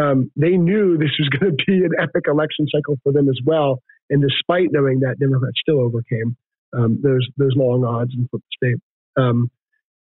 [0.00, 3.38] Um, they knew this was going to be an epic election cycle for them as
[3.44, 3.82] well.
[4.12, 6.36] And despite knowing that, Democrats still overcame
[6.76, 8.80] um, those, those long odds and flipped the state.
[9.16, 9.50] Um,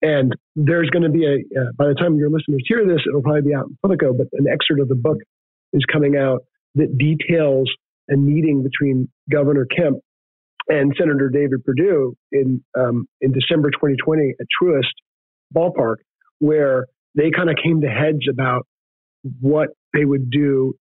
[0.00, 3.22] and there's going to be a, uh, by the time your listeners hear this, it'll
[3.22, 5.18] probably be out in Politico, but an excerpt of the book
[5.74, 6.44] is coming out
[6.76, 7.70] that details
[8.10, 9.98] a meeting between Governor Kemp
[10.68, 14.84] and Senator David Perdue in, um, in December 2020 at Truist
[15.54, 15.96] Ballpark,
[16.38, 18.66] where they kind of came to heads about
[19.40, 20.74] what they would do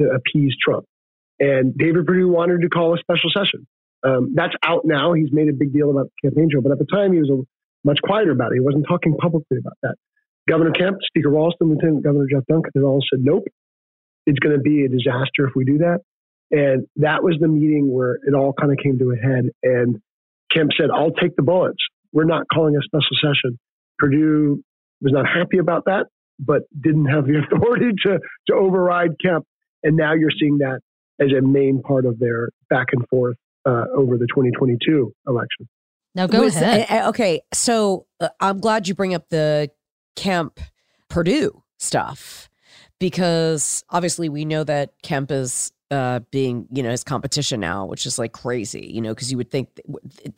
[0.00, 0.84] to appease Trump.
[1.40, 3.66] And David Perdue wanted to call a special session.
[4.04, 5.14] Um, that's out now.
[5.14, 7.30] He's made a big deal about the campaign trail, but at the time he was
[7.30, 7.40] a
[7.86, 8.56] much quieter about it.
[8.56, 9.96] He wasn't talking publicly about that.
[10.48, 13.44] Governor Kemp, Speaker Ralston, Lieutenant Governor Jeff Duncan, they all said, nope,
[14.26, 16.00] it's going to be a disaster if we do that.
[16.50, 19.50] And that was the meeting where it all kind of came to a head.
[19.62, 20.00] And
[20.50, 21.78] Kemp said, I'll take the bullets.
[22.12, 23.58] We're not calling a special session.
[23.98, 24.62] Perdue
[25.00, 26.06] was not happy about that,
[26.38, 29.44] but didn't have the authority to, to override Kemp.
[29.82, 30.80] And now you're seeing that
[31.20, 35.68] as a main part of their back and forth uh, over the 2022 election.
[36.14, 37.06] Now go Was, ahead.
[37.08, 39.70] Okay, so uh, I'm glad you bring up the
[40.16, 40.58] Kemp
[41.08, 42.48] Perdue stuff
[42.98, 48.06] because obviously we know that Kemp is uh, being, you know, his competition now, which
[48.06, 49.68] is like crazy, you know, because you would think,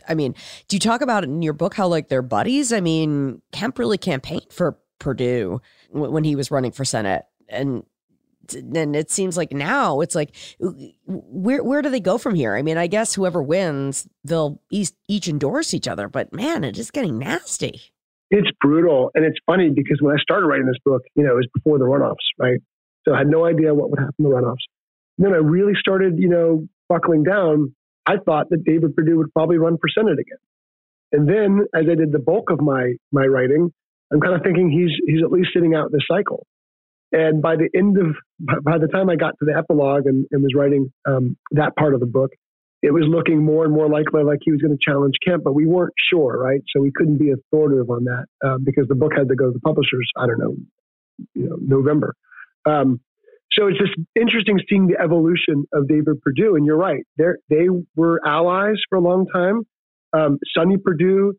[0.09, 0.35] I mean,
[0.69, 2.73] do you talk about it in your book how like they're buddies?
[2.73, 7.25] I mean, Kemp really campaigned for Perdue when he was running for Senate.
[7.49, 7.85] And
[8.51, 10.35] and it seems like now it's like
[11.07, 12.55] where where do they go from here?
[12.57, 16.79] I mean, I guess whoever wins, they'll each, each endorse each other, but man, it
[16.79, 17.81] is getting nasty.
[18.31, 21.37] It's brutal, and it's funny because when I started writing this book, you know, it
[21.37, 22.61] was before the runoffs, right?
[23.05, 24.65] So I had no idea what would happen in the runoffs.
[25.19, 27.75] And then I really started, you know, buckling down.
[28.07, 30.39] I thought that David Perdue would probably run for Senate again.
[31.13, 33.71] And then as I did the bulk of my my writing,
[34.13, 36.47] I'm kind of thinking he's he's at least sitting out this cycle.
[37.13, 38.17] And by the end of,
[38.65, 41.95] by the time I got to the epilogue and, and was writing um, that part
[41.95, 42.31] of the book,
[42.83, 45.55] it was looking more and more likely like he was going to challenge Kemp, but
[45.55, 46.61] we weren't sure, right?
[46.75, 49.53] So we couldn't be authoritative on that uh, because the book had to go to
[49.53, 50.11] the publishers.
[50.17, 50.55] I don't know,
[51.35, 52.15] you know, November.
[52.67, 53.01] Um,
[53.53, 56.57] so it's just interesting seeing the evolution of David Perdue.
[56.57, 59.61] And you're right, they were allies for a long time.
[60.15, 61.35] Um, Sonny Perdue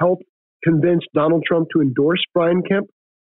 [0.00, 0.24] helped
[0.64, 2.88] convince Donald Trump to endorse Brian Kemp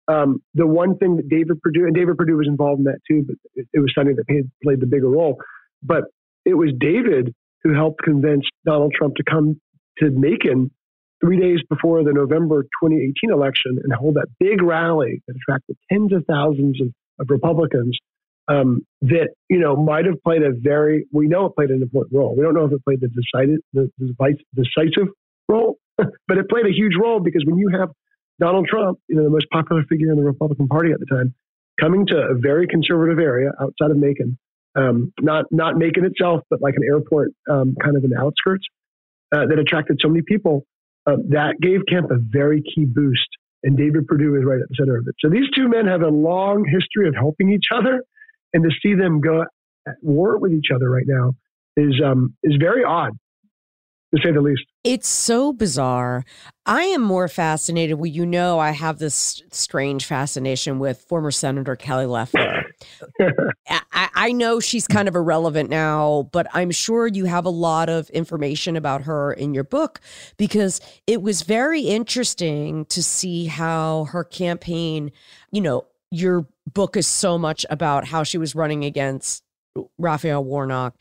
[0.09, 3.25] um, the one thing that David Perdue, and David Perdue was involved in that too,
[3.27, 5.39] but it, it was Sonny that played, played the bigger role.
[5.83, 6.05] But
[6.45, 9.61] it was David who helped convince Donald Trump to come
[9.99, 10.71] to Macon
[11.21, 16.13] three days before the November 2018 election and hold that big rally that attracted tens
[16.13, 16.89] of thousands of,
[17.19, 17.97] of Republicans
[18.49, 22.15] um, that you know might have played a very we know it played an important
[22.15, 22.37] role.
[22.37, 24.15] We don't know if it played the decided the, the
[24.55, 25.09] decisive
[25.49, 27.89] role, but it played a huge role because when you have
[28.41, 31.35] Donald Trump, you know the most popular figure in the Republican Party at the time,
[31.81, 34.39] coming to a very conservative area outside of Macon,
[34.77, 38.65] um, not not Macon itself, but like an airport um, kind of in the outskirts
[39.33, 40.65] uh, that attracted so many people.
[41.07, 43.29] Uh, that gave Kemp a very key boost,
[43.63, 45.15] and David Perdue is right at the center of it.
[45.21, 48.03] So these two men have a long history of helping each other,
[48.55, 49.43] and to see them go
[49.87, 51.35] at war with each other right now
[51.77, 53.13] is um, is very odd
[54.17, 54.65] to say the least.
[54.83, 56.25] It's so bizarre.
[56.67, 57.99] I am more fascinated.
[57.99, 62.65] Well, you know, I have this strange fascination with former Senator Kelly Loeffler.
[63.69, 67.89] I, I, know she's kind of irrelevant now, but I'm sure you have a lot
[67.89, 70.01] of information about her in your book
[70.37, 75.13] because it was very interesting to see how her campaign,
[75.53, 79.43] you know, your book is so much about how she was running against
[79.99, 80.95] Raphael Warnock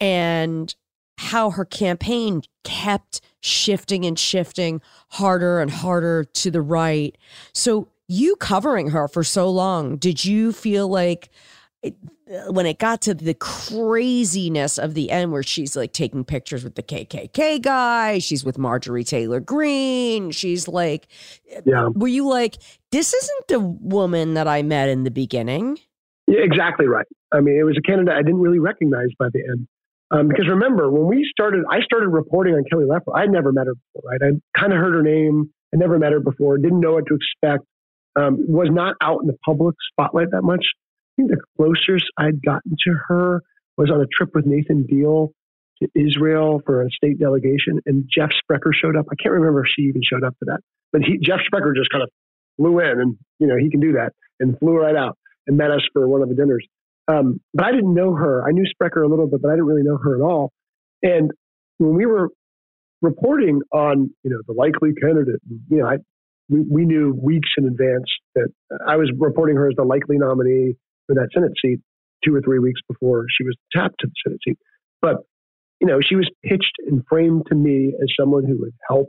[0.00, 0.74] and
[1.18, 7.16] how her campaign kept shifting and shifting harder and harder to the right.
[7.54, 11.30] So, you covering her for so long, did you feel like
[12.48, 16.74] when it got to the craziness of the end where she's like taking pictures with
[16.74, 21.06] the KKK guy, she's with Marjorie Taylor Greene, she's like,
[21.64, 21.88] yeah.
[21.94, 22.56] were you like,
[22.92, 25.78] this isn't the woman that I met in the beginning?
[26.26, 27.06] Yeah, exactly right.
[27.32, 29.68] I mean, it was a candidate I didn't really recognize by the end.
[30.10, 33.16] Um, because remember, when we started, I started reporting on Kelly Loeffler.
[33.16, 34.20] I'd never met her before, right?
[34.22, 35.50] I kind of heard her name.
[35.74, 36.56] I never met her before.
[36.56, 37.64] Didn't know what to expect.
[38.16, 40.64] Um, was not out in the public spotlight that much.
[40.64, 43.42] I think the closest I'd gotten to her
[43.76, 45.32] was on a trip with Nathan Deal
[45.82, 49.06] to Israel for a state delegation, and Jeff Sprecher showed up.
[49.12, 51.90] I can't remember if she even showed up for that, but he, Jeff Sprecher just
[51.90, 52.10] kind of
[52.56, 55.16] flew in, and you know he can do that, and flew right out
[55.46, 56.66] and met us for one of the dinners.
[57.08, 58.46] Um, but I didn't know her.
[58.46, 60.52] I knew Sprecher a little bit, but I didn't really know her at all.
[61.02, 61.30] And
[61.78, 62.28] when we were
[63.00, 65.40] reporting on, you know, the likely candidate,
[65.70, 65.96] you know, I,
[66.48, 68.48] we, we knew weeks in advance that
[68.86, 70.74] I was reporting her as the likely nominee
[71.06, 71.80] for that Senate seat
[72.24, 74.58] two or three weeks before she was tapped to the Senate seat.
[75.00, 75.16] But,
[75.80, 79.08] you know, she was pitched and framed to me as someone who would help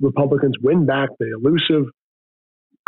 [0.00, 1.90] Republicans win back the elusive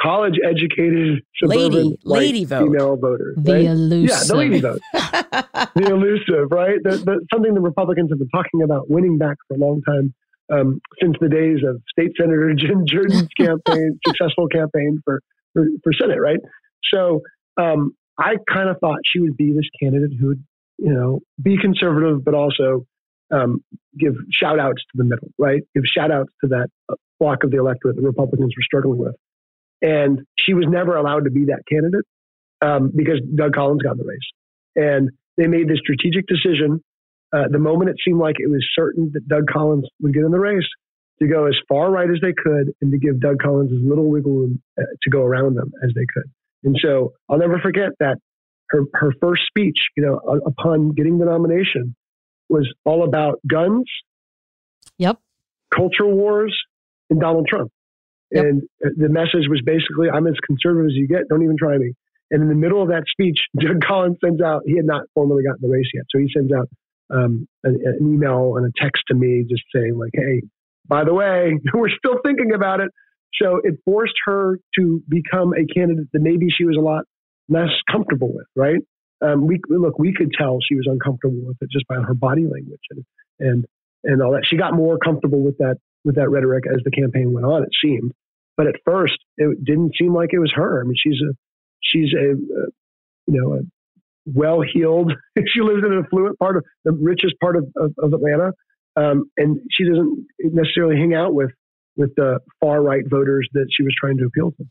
[0.00, 2.64] college educated lady, lady vote.
[2.64, 3.37] female voters.
[3.40, 3.64] The right?
[3.64, 4.16] elusive.
[4.16, 4.80] Yeah, the lady vote.
[4.92, 6.78] the elusive, right?
[6.82, 10.14] The, the, something the Republicans have been talking about winning back for a long time.
[10.52, 15.20] Um, since the days of State Senator Jen Jordan's campaign, successful campaign for,
[15.54, 16.38] for, for Senate, right?
[16.92, 17.22] So
[17.56, 20.44] um, I kind of thought she would be this candidate who would,
[20.78, 22.87] you know, be conservative, but also
[23.32, 23.64] um,
[23.98, 25.62] give shout outs to the middle, right?
[25.74, 26.68] Give shout outs to that
[27.18, 29.16] block of the electorate the Republicans were struggling with.
[29.82, 32.04] And she was never allowed to be that candidate
[32.62, 34.18] um, because Doug Collins got in the race.
[34.74, 36.82] And they made the strategic decision
[37.32, 40.30] uh, the moment it seemed like it was certain that Doug Collins would get in
[40.30, 40.66] the race
[41.20, 44.08] to go as far right as they could and to give Doug Collins as little
[44.08, 46.30] wiggle room uh, to go around them as they could.
[46.62, 48.18] And so I'll never forget that
[48.70, 51.94] her, her first speech, you know, upon getting the nomination
[52.48, 53.84] was all about guns.
[54.98, 55.18] Yep.
[55.74, 56.56] Culture wars
[57.10, 57.70] and Donald Trump.
[58.32, 58.44] Yep.
[58.44, 61.28] And the message was basically, I'm as conservative as you get.
[61.28, 61.92] Don't even try me.
[62.30, 65.44] And in the middle of that speech, Doug Collins sends out, he had not formally
[65.44, 66.04] gotten the race yet.
[66.10, 66.68] So he sends out
[67.10, 70.42] um, an, an, email and a text to me just saying, like, hey,
[70.88, 72.90] by the way, we're still thinking about it.
[73.40, 77.04] So it forced her to become a candidate that maybe she was a lot
[77.48, 78.80] less comfortable with, right?
[79.22, 82.46] Um, we look, we could tell she was uncomfortable with it just by her body
[82.46, 83.04] language and
[83.38, 83.64] and
[84.04, 84.44] and all that.
[84.44, 85.76] She got more comfortable with that
[86.07, 87.64] with that rhetoric as the campaign went on.
[87.64, 88.12] It seemed,
[88.57, 90.81] but at first it didn't seem like it was her.
[90.81, 91.35] I mean, she's a
[91.83, 92.66] she's a, a
[93.27, 93.61] you know a
[94.25, 95.12] well heeled.
[95.37, 98.53] she lives in an affluent part of the richest part of, of, of Atlanta,
[98.97, 101.51] um, and she doesn't necessarily hang out with
[101.97, 104.64] with the far right voters that she was trying to appeal to.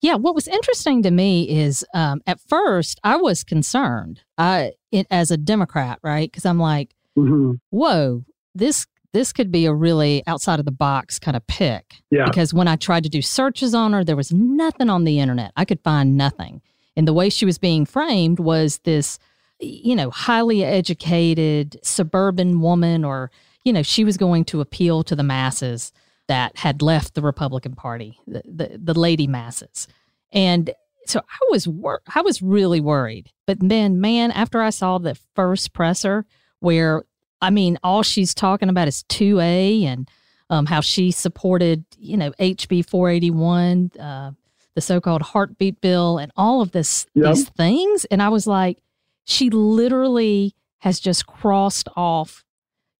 [0.00, 4.22] Yeah, what was interesting to me is um, at first I was concerned.
[4.36, 6.30] I it, as a Democrat, right?
[6.30, 7.54] Because I'm like, mm-hmm.
[7.70, 11.96] whoa, this this could be a really outside of the box kind of pick.
[12.10, 12.26] Yeah.
[12.26, 15.52] Because when I tried to do searches on her, there was nothing on the internet.
[15.56, 16.60] I could find nothing.
[16.96, 19.18] And the way she was being framed was this,
[19.60, 23.30] you know, highly educated suburban woman, or,
[23.64, 25.92] you know, she was going to appeal to the masses
[26.26, 29.88] that had left the Republican Party, the, the, the lady masses.
[30.32, 30.70] And
[31.06, 33.32] so I was wor- I was really worried.
[33.46, 36.26] But then, man, after I saw the first presser
[36.60, 37.04] where
[37.40, 40.10] I mean, all she's talking about is 2A and
[40.50, 44.32] um, how she supported, you know, HB 481, uh,
[44.74, 47.34] the so-called heartbeat bill, and all of this yep.
[47.34, 48.04] these things.
[48.06, 48.78] And I was like,
[49.24, 52.44] she literally has just crossed off,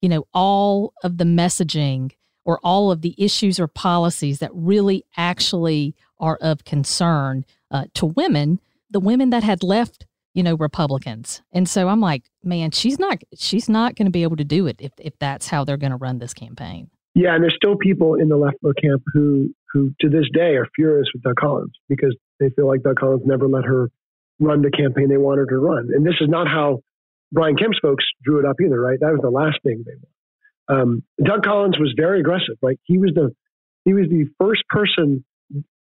[0.00, 2.12] you know, all of the messaging
[2.44, 8.06] or all of the issues or policies that really actually are of concern uh, to
[8.06, 8.60] women,
[8.90, 11.42] the women that had left you know republicans.
[11.52, 14.66] And so i'm like man she's not she's not going to be able to do
[14.66, 16.90] it if, if that's how they're going to run this campaign.
[17.14, 20.66] Yeah and there's still people in the left camp who who to this day are
[20.74, 23.90] furious with doug collins because they feel like doug collins never let her
[24.40, 25.88] run the campaign they wanted her to run.
[25.92, 26.80] And this is not how
[27.32, 28.98] brian kemp's folks drew it up either right?
[29.00, 30.14] That was the last thing they wanted.
[30.70, 33.34] Um, doug collins was very aggressive like he was the
[33.84, 35.24] he was the first person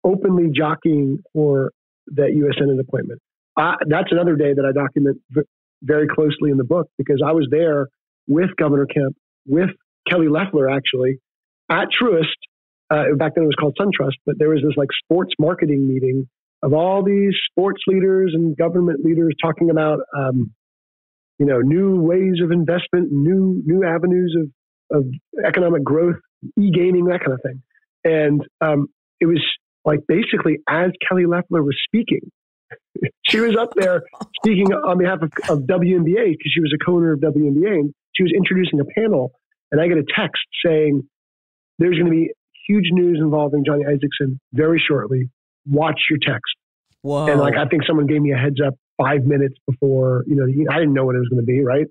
[0.05, 1.73] openly jockeying for
[2.15, 3.21] that u.s senate appointment
[3.57, 5.43] I, that's another day that I document v-
[5.83, 7.89] very closely in the book because I was there
[8.27, 9.71] with Governor Kemp, with
[10.09, 11.19] Kelly Loeffler actually
[11.71, 12.37] at Truist.
[12.89, 16.29] Uh, back then it was called SunTrust, but there was this like sports marketing meeting
[16.63, 20.53] of all these sports leaders and government leaders talking about, um,
[21.39, 25.05] you know, new ways of investment, new new avenues of, of
[25.45, 26.17] economic growth,
[26.59, 27.63] e-gaming, that kind of thing.
[28.05, 28.87] And um,
[29.21, 29.43] it was
[29.85, 32.31] like basically as Kelly Loeffler was speaking,
[33.27, 34.03] she was up there
[34.37, 38.23] speaking on behalf of, of WNBA because she was a co-owner of WNBA, and she
[38.23, 39.33] was introducing a panel.
[39.73, 41.03] And I get a text saying,
[41.79, 42.33] "There's going to be
[42.67, 45.31] huge news involving Johnny Isakson very shortly.
[45.67, 46.55] Watch your text."
[47.03, 47.27] Whoa.
[47.27, 50.25] And like I think someone gave me a heads up five minutes before.
[50.27, 51.63] You know, I didn't know what it was going to be.
[51.63, 51.87] Right?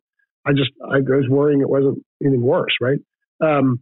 [0.46, 2.74] I just I was worrying it wasn't anything worse.
[2.82, 3.00] Right?
[3.42, 3.82] Um,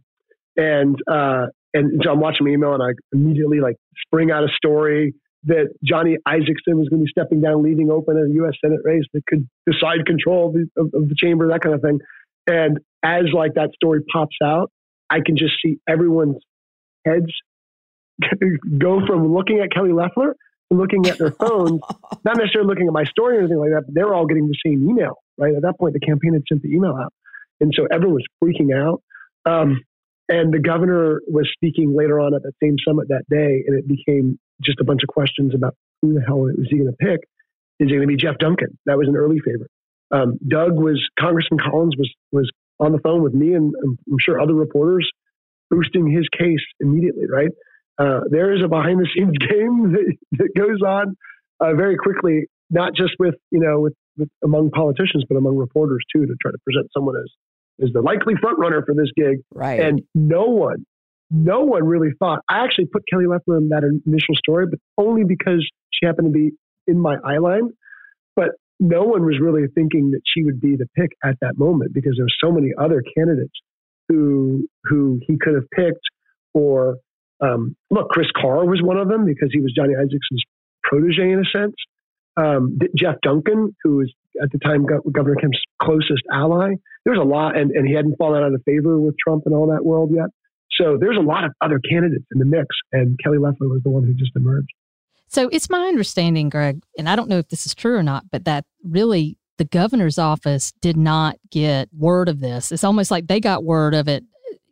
[0.56, 4.48] and uh, and so I'm watching my email and I immediately like spring out a
[4.56, 5.14] story
[5.46, 8.54] that Johnny Isakson was going to be stepping down, leaving open a U.S.
[8.64, 11.82] Senate race that could decide control of the, of, of the chamber, that kind of
[11.82, 11.98] thing.
[12.46, 14.70] And as like that story pops out,
[15.10, 16.42] I can just see everyone's
[17.04, 17.32] heads
[18.78, 20.34] go from looking at Kelly Loeffler
[20.72, 21.80] to looking at their phones,
[22.24, 24.56] not necessarily looking at my story or anything like that, but they're all getting the
[24.64, 25.54] same email, right?
[25.54, 27.12] At that point, the campaign had sent the email out.
[27.60, 29.02] And so everyone was freaking out.
[29.46, 29.80] Um,
[30.28, 33.86] and the governor was speaking later on at that same summit that day, and it
[33.86, 37.20] became just a bunch of questions about who the hell was he going to pick.
[37.80, 38.78] Is it going to be Jeff Duncan?
[38.86, 39.70] That was an early favorite.
[40.10, 44.40] Um, Doug was Congressman Collins was was on the phone with me and I'm sure
[44.40, 45.08] other reporters
[45.70, 47.26] boosting his case immediately.
[47.28, 47.50] Right
[47.98, 51.16] uh, there is a behind the scenes game that, that goes on
[51.60, 56.04] uh, very quickly, not just with you know with, with among politicians, but among reporters
[56.14, 59.38] too, to try to present someone as as the likely front runner for this gig.
[59.52, 59.80] Right.
[59.80, 60.84] And no one,
[61.30, 62.40] no one really thought.
[62.48, 66.38] I actually put Kelly Loeffler in that initial story, but only because she happened to
[66.38, 66.52] be
[66.86, 67.70] in my eye line.
[68.36, 68.50] But
[68.80, 72.14] no one was really thinking that she would be the pick at that moment because
[72.16, 73.54] there were so many other candidates
[74.08, 76.04] who who he could have picked.
[76.52, 76.96] Or
[77.40, 80.44] um, look, Chris Carr was one of them because he was Johnny Isakson's
[80.82, 81.74] protege in a sense.
[82.36, 84.12] Um, Jeff Duncan, who was
[84.42, 86.70] at the time Governor Kemp's closest ally.
[87.04, 89.54] there was a lot, and, and he hadn't fallen out of favor with Trump and
[89.54, 90.30] all that world yet.
[90.80, 93.90] So there's a lot of other candidates in the mix, and Kelly Loeffler was the
[93.90, 94.72] one who just emerged.
[95.28, 98.24] So it's my understanding, Greg, and I don't know if this is true or not,
[98.30, 102.72] but that really the governor's office did not get word of this.
[102.72, 104.24] It's almost like they got word of it,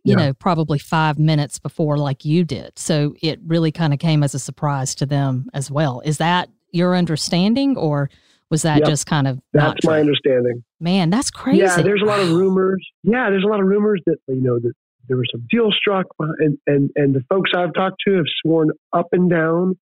[0.05, 0.17] you yeah.
[0.17, 2.79] know, probably five minutes before, like you did.
[2.79, 6.03] So it really kind of came as a surprise to them as well.
[6.05, 8.11] Is that your understanding, or
[8.51, 8.89] was that yep.
[8.89, 10.63] just kind of that's my understanding?
[10.81, 11.59] Man, that's crazy.
[11.61, 12.85] Yeah, there's a lot of rumors.
[13.03, 14.73] Yeah, there's a lot of rumors that you know that
[15.09, 18.71] there was some deal struck, and and and the folks I've talked to have sworn
[18.93, 19.79] up and down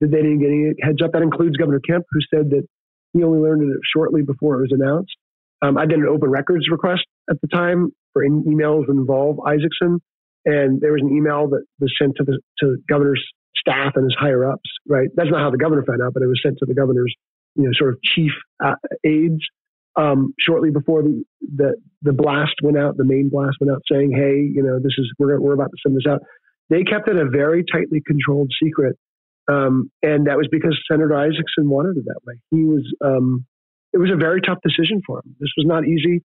[0.00, 1.12] that they didn't get any heads up.
[1.12, 2.66] That includes Governor Kemp, who said that
[3.12, 5.14] he only learned it shortly before it was announced.
[5.62, 9.98] Um, I did an open records request at the time for emails that involve Isakson,
[10.44, 13.24] and there was an email that was sent to the to governor's
[13.56, 14.68] staff and his higher ups.
[14.86, 17.14] Right, that's not how the governor found out, but it was sent to the governor's
[17.54, 18.32] you know sort of chief
[18.64, 19.42] uh, aides
[19.96, 24.12] um, shortly before the, the the blast went out, the main blast went out, saying,
[24.12, 26.20] "Hey, you know, this is we're we're about to send this out."
[26.70, 28.96] They kept it a very tightly controlled secret,
[29.48, 32.34] um, and that was because Senator Isakson wanted it that way.
[32.50, 33.44] He was um,
[33.92, 35.36] it was a very tough decision for him.
[35.38, 36.22] This was not easy,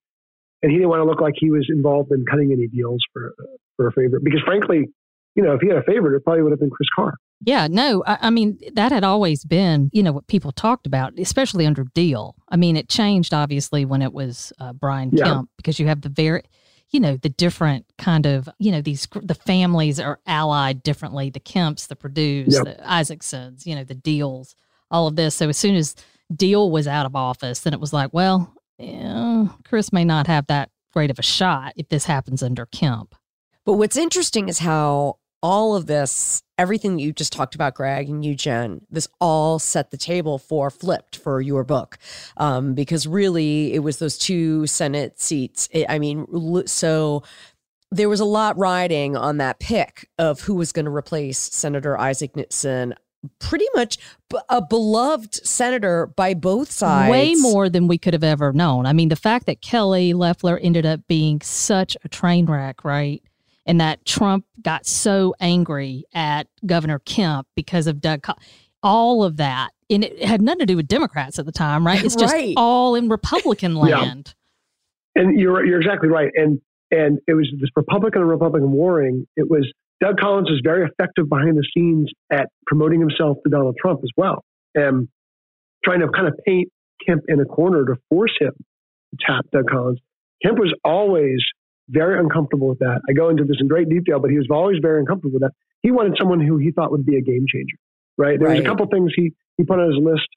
[0.62, 3.34] and he didn't want to look like he was involved in cutting any deals for
[3.76, 4.24] for a favorite.
[4.24, 4.86] Because frankly,
[5.34, 7.14] you know, if he had a favorite, it probably would have been Chris Carr.
[7.40, 11.18] Yeah, no, I, I, mean, that had always been, you know, what people talked about,
[11.18, 12.34] especially under Deal.
[12.48, 15.24] I mean, it changed obviously when it was uh, Brian yeah.
[15.24, 16.42] Kemp because you have the very,
[16.90, 21.40] you know, the different kind of, you know, these, the families are allied differently the
[21.40, 22.64] Kemps, the Perdue's, yep.
[22.64, 24.56] the Isaksons, you know, the Deals,
[24.90, 25.36] all of this.
[25.36, 25.94] So as soon as
[26.34, 30.46] Deal was out of office, then it was like, well, yeah, Chris may not have
[30.48, 33.14] that great of a shot if this happens under Kemp.
[33.64, 38.08] But what's interesting is how all of this, everything that you just talked about, Greg
[38.08, 41.98] and you, Jen, this all set the table for Flipped for your book.
[42.36, 45.68] Um, because really, it was those two Senate seats.
[45.72, 46.26] It, I mean,
[46.66, 47.22] so
[47.90, 51.96] there was a lot riding on that pick of who was going to replace Senator
[51.98, 52.94] Isakson
[53.40, 53.98] pretty much
[54.48, 57.10] a beloved senator by both sides.
[57.10, 58.86] Way more than we could have ever known.
[58.86, 63.22] I mean, the fact that Kelly Loeffler ended up being such a train wreck, right?
[63.68, 68.26] And that Trump got so angry at Governor Kemp because of Doug,
[68.82, 69.70] all of that.
[69.90, 72.02] And it had nothing to do with Democrats at the time, right?
[72.02, 72.54] It's just right.
[72.56, 74.34] all in Republican land.
[75.14, 75.22] Yeah.
[75.22, 76.30] And you're you're exactly right.
[76.34, 76.60] And
[76.90, 79.26] and it was this Republican and Republican warring.
[79.36, 83.76] It was Doug Collins was very effective behind the scenes at promoting himself to Donald
[83.80, 84.44] Trump as well,
[84.74, 85.08] and
[85.84, 86.68] trying to kind of paint
[87.06, 89.98] Kemp in a corner to force him to tap Doug Collins.
[90.42, 91.42] Kemp was always
[91.88, 93.00] very uncomfortable with that.
[93.08, 95.52] I go into this in great detail, but he was always very uncomfortable with that.
[95.82, 97.76] He wanted someone who he thought would be a game changer,
[98.16, 98.38] right?
[98.38, 98.58] There right.
[98.58, 100.28] was a couple things he, he put on his list.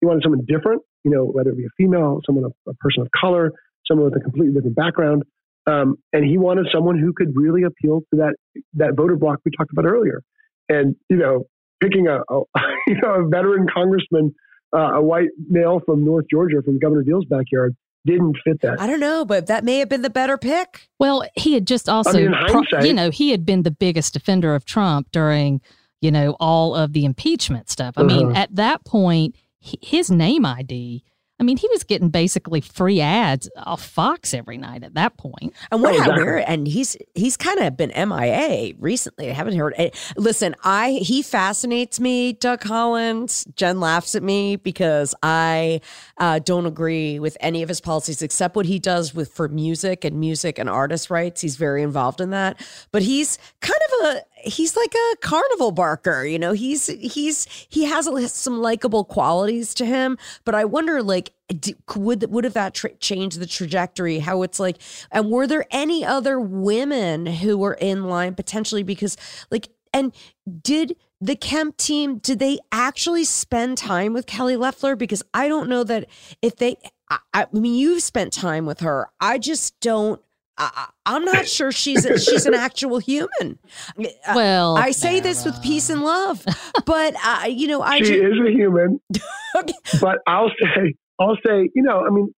[0.00, 3.02] He wanted someone different, you know, whether it be a female, someone, a, a person
[3.02, 3.52] of color,
[3.86, 5.24] someone with a completely different background.
[5.66, 8.34] Um, and he wanted someone who could really appeal to that
[8.74, 10.22] that voter bloc we talked about earlier.
[10.68, 11.44] And you know,
[11.82, 12.40] picking a, a
[12.86, 14.34] you know a veteran congressman,
[14.74, 18.80] uh, a white male from North Georgia, from Governor Deal's backyard, didn't fit that.
[18.80, 20.88] I don't know, but that may have been the better pick.
[20.98, 24.14] Well, he had just also, I mean, pro- you know, he had been the biggest
[24.14, 25.60] defender of Trump during,
[26.00, 27.94] you know, all of the impeachment stuff.
[27.96, 28.08] I uh-huh.
[28.08, 31.04] mean, at that point, his name ID
[31.40, 35.54] I mean, he was getting basically free ads off Fox every night at that point.
[35.72, 36.22] And what exactly.
[36.22, 39.30] weird, and he's he's kind of been MIA recently.
[39.30, 39.74] I haven't heard.
[39.78, 39.96] It.
[40.18, 43.46] Listen, I he fascinates me, Doug Collins.
[43.56, 45.80] Jen laughs at me because I
[46.18, 50.04] uh, don't agree with any of his policies except what he does with for music
[50.04, 51.40] and music and artist rights.
[51.40, 52.60] He's very involved in that,
[52.92, 56.52] but he's kind of a he's like a carnival barker you know?
[56.52, 61.32] He's he's he has some likable qualities to him but i wonder like
[61.96, 64.18] would would have that tra- changed the trajectory?
[64.18, 64.78] How it's like
[65.10, 68.82] and were there any other women who were in line potentially?
[68.82, 69.16] Because
[69.50, 70.14] like and
[70.62, 74.96] did the Kemp team did they actually spend time with Kelly Loeffler?
[74.96, 76.08] Because I don't know that
[76.42, 76.76] if they
[77.08, 79.08] I, I mean you've spent time with her.
[79.20, 80.20] I just don't
[80.60, 83.58] I, am not sure she's a, she's an actual human.
[84.34, 85.20] Well, I say Sarah.
[85.22, 86.44] this with peace and love,
[86.84, 89.00] but uh, you know, I she just, is a human.
[89.56, 89.72] okay.
[90.00, 92.34] But I'll say, I'll say, you know, I mean,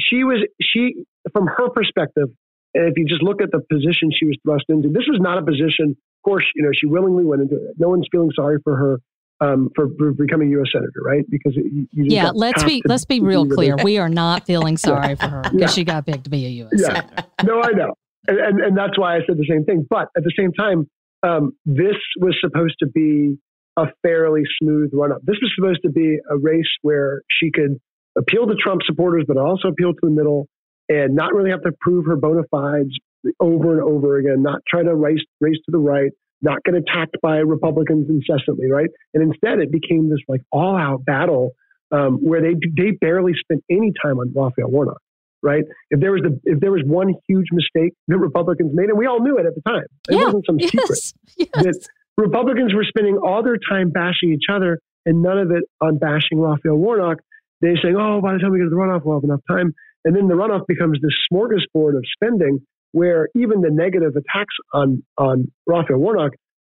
[0.00, 2.28] she was she from her perspective.
[2.74, 5.36] And if you just look at the position she was thrust into, this was not
[5.36, 5.90] a position.
[5.90, 7.74] Of course, you know, she willingly went into it.
[7.76, 8.98] No one's feeling sorry for her
[9.42, 10.68] um, for, for, becoming U.S.
[10.72, 11.24] senator, right?
[11.28, 11.56] Because
[11.92, 13.76] yeah, let's be let's be real clear.
[13.82, 15.66] We are not feeling sorry for her because yeah.
[15.66, 16.72] she got picked to be a U.S.
[16.76, 16.86] Yeah.
[16.94, 17.24] senator.
[17.44, 17.94] No, I know,
[18.28, 19.84] and, and, and that's why I said the same thing.
[19.88, 20.86] But at the same time,
[21.22, 23.36] um, this was supposed to be
[23.76, 25.18] a fairly smooth run up.
[25.22, 27.80] This was supposed to be a race where she could
[28.16, 30.46] appeal to Trump supporters, but also appeal to the middle,
[30.88, 32.96] and not really have to prove her bona fides
[33.40, 34.42] over and over again.
[34.42, 36.12] Not try to race race to the right
[36.42, 38.88] not get attacked by Republicans incessantly, right?
[39.14, 41.52] And instead, it became this like all out battle
[41.90, 45.00] um, where they they barely spent any time on Raphael Warnock,
[45.42, 45.64] right?
[45.90, 49.06] If there was the if there was one huge mistake that Republicans made, and we
[49.06, 51.64] all knew it at the time, it yeah, wasn't some yes, secret yes.
[51.64, 55.98] that Republicans were spending all their time bashing each other and none of it on
[55.98, 57.18] bashing Raphael Warnock.
[57.60, 59.72] They saying, "Oh, by the time we get to the runoff, we'll have enough time,"
[60.04, 62.60] and then the runoff becomes this smorgasbord of spending
[62.92, 66.32] where even the negative attacks on on Raphael Warnock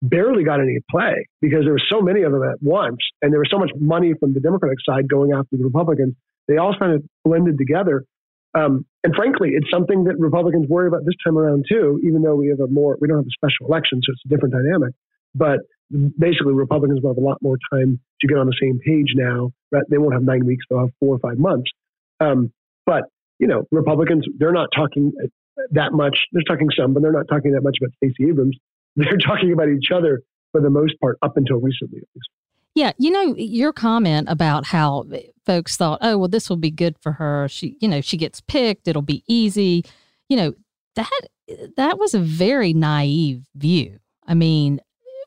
[0.02, 3.38] barely got any play because there were so many of them at once, and there
[3.38, 6.14] was so much money from the Democratic side going after the Republicans.
[6.48, 8.04] They all kind of blended together.
[8.54, 12.00] Um, and frankly, it's something that Republicans worry about this time around too.
[12.04, 14.28] Even though we have a more, we don't have a special election, so it's a
[14.28, 14.92] different dynamic.
[15.34, 15.60] But
[16.18, 19.52] basically, Republicans will have a lot more time to get on the same page now.
[19.70, 19.84] Right?
[19.88, 21.70] They won't have nine weeks; they'll have four or five months.
[22.20, 22.52] Um,
[22.84, 23.04] but
[23.38, 25.12] you know, Republicans, they're not talking
[25.70, 26.18] that much.
[26.32, 28.57] They're talking some, but they're not talking that much about Stacey Abrams.
[28.96, 32.28] They're talking about each other for the most part, up until recently at least.
[32.74, 35.05] Yeah, you know your comment about how
[35.46, 37.48] folks thought, "Oh, well, this will be good for her.
[37.48, 38.88] She, you know, she gets picked.
[38.88, 39.84] It'll be easy."
[40.28, 40.55] You know
[40.96, 41.11] that
[41.76, 43.98] that was a very naive view.
[44.26, 44.80] I mean,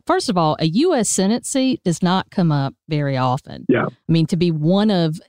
[0.06, 1.10] first of all, a U.S.
[1.10, 3.66] Senate seat does not come up very often.
[3.68, 5.20] Yeah, I mean to be one of,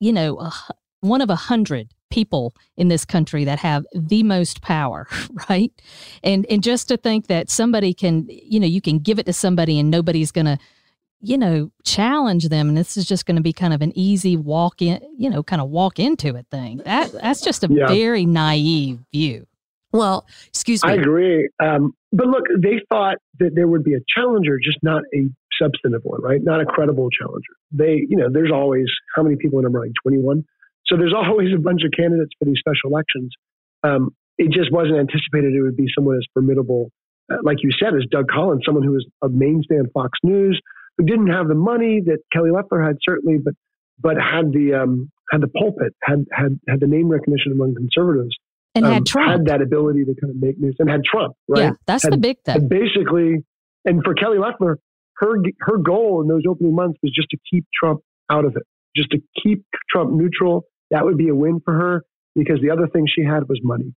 [0.00, 0.52] you know, a,
[1.00, 5.06] one of a hundred people in this country that have the most power,
[5.48, 5.72] right?
[6.22, 9.32] And and just to think that somebody can, you know, you can give it to
[9.32, 10.58] somebody and nobody's going to
[11.20, 14.36] you know, challenge them and this is just going to be kind of an easy
[14.36, 16.80] walk in, you know, kind of walk into it thing.
[16.84, 17.86] That that's just a yeah.
[17.88, 19.46] very naive view.
[19.92, 20.90] Well, excuse me.
[20.90, 21.48] I agree.
[21.58, 25.28] Um, but look, they thought that there would be a challenger, just not a
[25.60, 26.42] substantive one, right?
[26.42, 27.52] Not a credible challenger.
[27.72, 29.94] They, you know, there's always how many people in a running?
[30.02, 30.44] 21.
[30.88, 33.32] So there's always a bunch of candidates for these special elections.
[33.82, 36.90] Um, it just wasn't anticipated it would be someone as formidable,
[37.30, 40.60] uh, like you said, as Doug Collins, someone who was a mainstay on Fox News,
[40.98, 43.54] who didn't have the money that Kelly Loeffler had certainly, but
[43.98, 48.36] but had the um, had the pulpit, had had had the name recognition among conservatives,
[48.74, 51.34] and um, had Trump had that ability to kind of make news, and had Trump,
[51.48, 51.60] right?
[51.60, 52.68] Yeah, that's had, the big thing.
[52.68, 53.44] Basically,
[53.84, 54.78] and for Kelly Loeffler,
[55.16, 58.64] her her goal in those opening months was just to keep Trump out of it,
[58.94, 60.64] just to keep Trump neutral.
[60.90, 63.94] That would be a win for her because the other thing she had was money.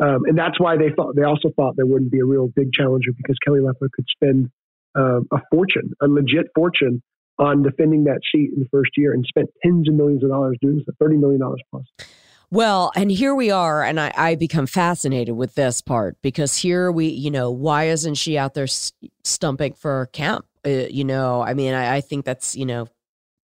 [0.00, 2.72] Um, and that's why they thought they also thought there wouldn't be a real big
[2.72, 4.50] challenger because Kelly Loeffler could spend
[4.96, 7.02] uh, a fortune, a legit fortune,
[7.38, 10.56] on defending that seat in the first year and spent tens of millions of dollars
[10.60, 11.84] doing $30 million plus.
[12.50, 16.90] Well, and here we are, and I, I become fascinated with this part because here
[16.90, 18.66] we, you know, why isn't she out there
[19.22, 20.46] stumping for Kemp?
[20.66, 22.88] Uh, you know, I mean, I, I think that's, you know,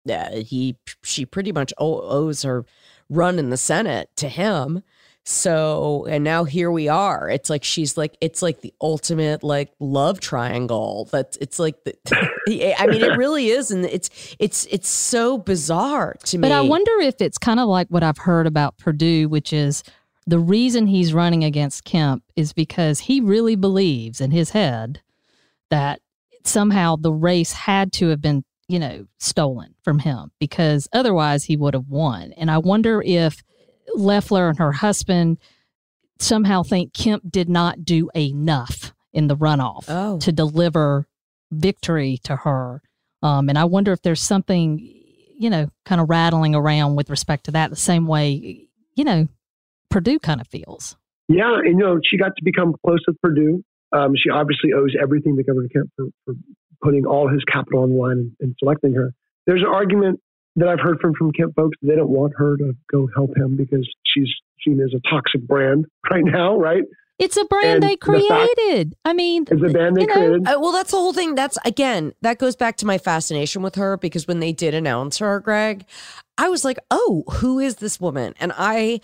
[0.09, 2.65] uh, he, she pretty much owes her
[3.09, 4.83] run in the Senate to him.
[5.25, 7.29] So, and now here we are.
[7.29, 11.09] It's like she's like it's like the ultimate like love triangle.
[11.13, 11.95] That it's like the,
[12.79, 16.43] I mean, it really is, and it's it's it's so bizarre to me.
[16.43, 19.85] But I wonder if it's kind of like what I've heard about Perdue which is
[20.27, 25.01] the reason he's running against Kemp is because he really believes in his head
[25.71, 26.01] that
[26.45, 31.57] somehow the race had to have been you know stolen from him because otherwise he
[31.57, 32.33] would have won.
[32.37, 33.43] And I wonder if
[33.95, 35.39] Loeffler and her husband
[36.19, 40.19] somehow think Kemp did not do enough in the runoff oh.
[40.19, 41.07] to deliver
[41.51, 42.83] victory to her.
[43.23, 47.45] Um, and I wonder if there's something, you know, kind of rattling around with respect
[47.45, 49.29] to that, the same way, you know,
[49.91, 50.97] Perdue kind of feels.
[51.29, 53.65] Yeah, and, you know, she got to become close with Perdue.
[53.93, 56.35] Um, she obviously owes everything to Governor Kemp for, for
[56.83, 59.13] putting all his capital on the line and, and selecting her.
[59.47, 60.21] There's an argument
[60.57, 63.57] that I've heard from from Kemp folks, they don't want her to go help him
[63.57, 64.29] because she's
[64.65, 66.83] seen as a toxic brand right now, right?
[67.19, 68.93] It's a brand and they created.
[68.93, 70.47] The I mean, it's a brand they created.
[70.47, 71.35] Uh, well, that's the whole thing.
[71.35, 75.19] That's again, that goes back to my fascination with her because when they did announce
[75.19, 75.85] her, Greg,
[76.39, 78.33] I was like, oh, who is this woman?
[78.41, 79.03] And I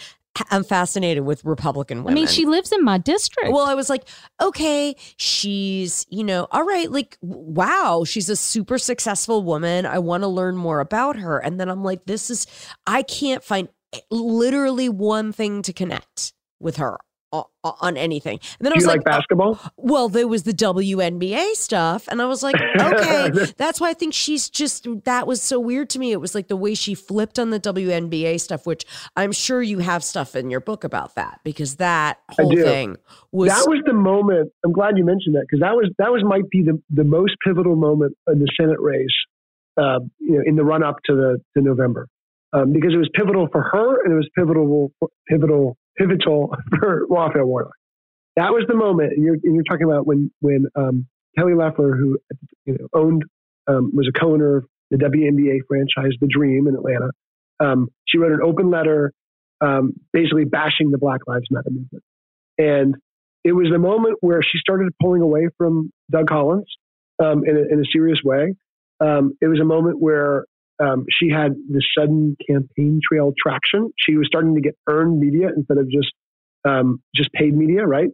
[0.50, 2.12] I'm fascinated with Republican women.
[2.12, 3.52] I mean, she lives in my district.
[3.52, 4.08] Well, I was like,
[4.40, 9.86] okay, she's, you know, all right, like, wow, she's a super successful woman.
[9.86, 11.38] I want to learn more about her.
[11.38, 12.46] And then I'm like, this is,
[12.86, 16.98] I can't find eh, literally one thing to connect with her
[17.32, 18.38] on anything.
[18.58, 19.58] And then Do I was like, like, basketball?
[19.76, 24.14] well, there was the WNBA stuff, and I was like, okay, that's why I think
[24.14, 26.12] she's just that was so weird to me.
[26.12, 28.84] It was like the way she flipped on the WNBA stuff, which
[29.16, 32.96] I'm sure you have stuff in your book about that because that whole thing
[33.32, 34.52] was that was the moment.
[34.64, 37.36] I'm glad you mentioned that because that was that was might be the the most
[37.44, 39.06] pivotal moment in the Senate race,
[39.76, 42.08] uh, you know, in the run up to the to November.
[42.52, 44.92] Um, because it was pivotal for her and it was pivotal
[45.28, 47.72] pivotal pivotal for Raphael Warnock.
[48.36, 51.06] That was the moment, and you're, and you're talking about when when um,
[51.38, 52.18] Kelly Loeffler, who
[52.66, 53.24] you know owned
[53.66, 57.10] um, was a co-owner of the WNBA franchise, The Dream in Atlanta.
[57.58, 59.12] Um, she wrote an open letter,
[59.60, 62.04] um, basically bashing the Black Lives Matter movement,
[62.58, 62.94] and
[63.42, 66.66] it was the moment where she started pulling away from Doug Collins
[67.22, 68.54] um, in a, in, a, serious way.
[69.00, 70.46] Um, it was a moment where
[70.78, 73.90] um, she had this sudden campaign trail traction.
[73.98, 76.12] She was starting to get earned media instead of just
[76.66, 78.10] um, just paid media, right?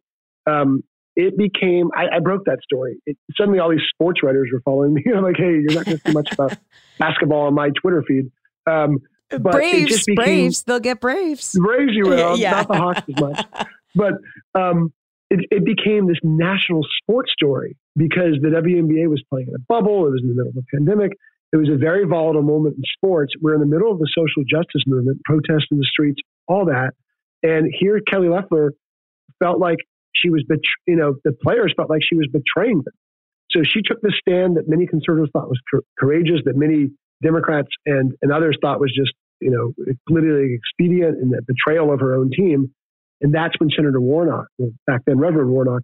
[0.46, 0.82] Um,
[1.14, 2.96] it became I, I, broke that story.
[3.06, 5.04] It, suddenly, all these sports writers were following me.
[5.14, 6.56] I'm like, hey, you're not going to see much about
[6.98, 8.30] basketball on my Twitter feed.
[8.66, 8.98] Um,
[9.28, 11.56] but Braves, became, Braves, they'll get Braves.
[11.58, 12.36] Braves, you will.
[12.38, 12.50] yeah.
[12.52, 13.46] Not the Hawks as much.
[13.94, 14.12] But
[14.54, 14.92] um,
[15.30, 20.06] it, it, became this national sports story because the WNBA was playing in a bubble.
[20.06, 21.12] It was in the middle of a pandemic.
[21.52, 23.34] It was a very volatile moment in sports.
[23.40, 26.92] We're in the middle of the social justice movement, protests in the streets, all that.
[27.42, 28.72] And here, Kelly Loeffler
[29.38, 29.78] felt like
[30.14, 32.94] she was, bet- you know, the players felt like she was betraying them.
[33.50, 35.60] So she took the stand that many conservatives thought was
[35.98, 36.90] courageous, that many
[37.22, 39.72] Democrats and, and others thought was just, you know,
[40.08, 42.72] politically expedient and the betrayal of her own team.
[43.20, 44.46] And that's when Senator Warnock,
[44.86, 45.82] back then Reverend Warnock,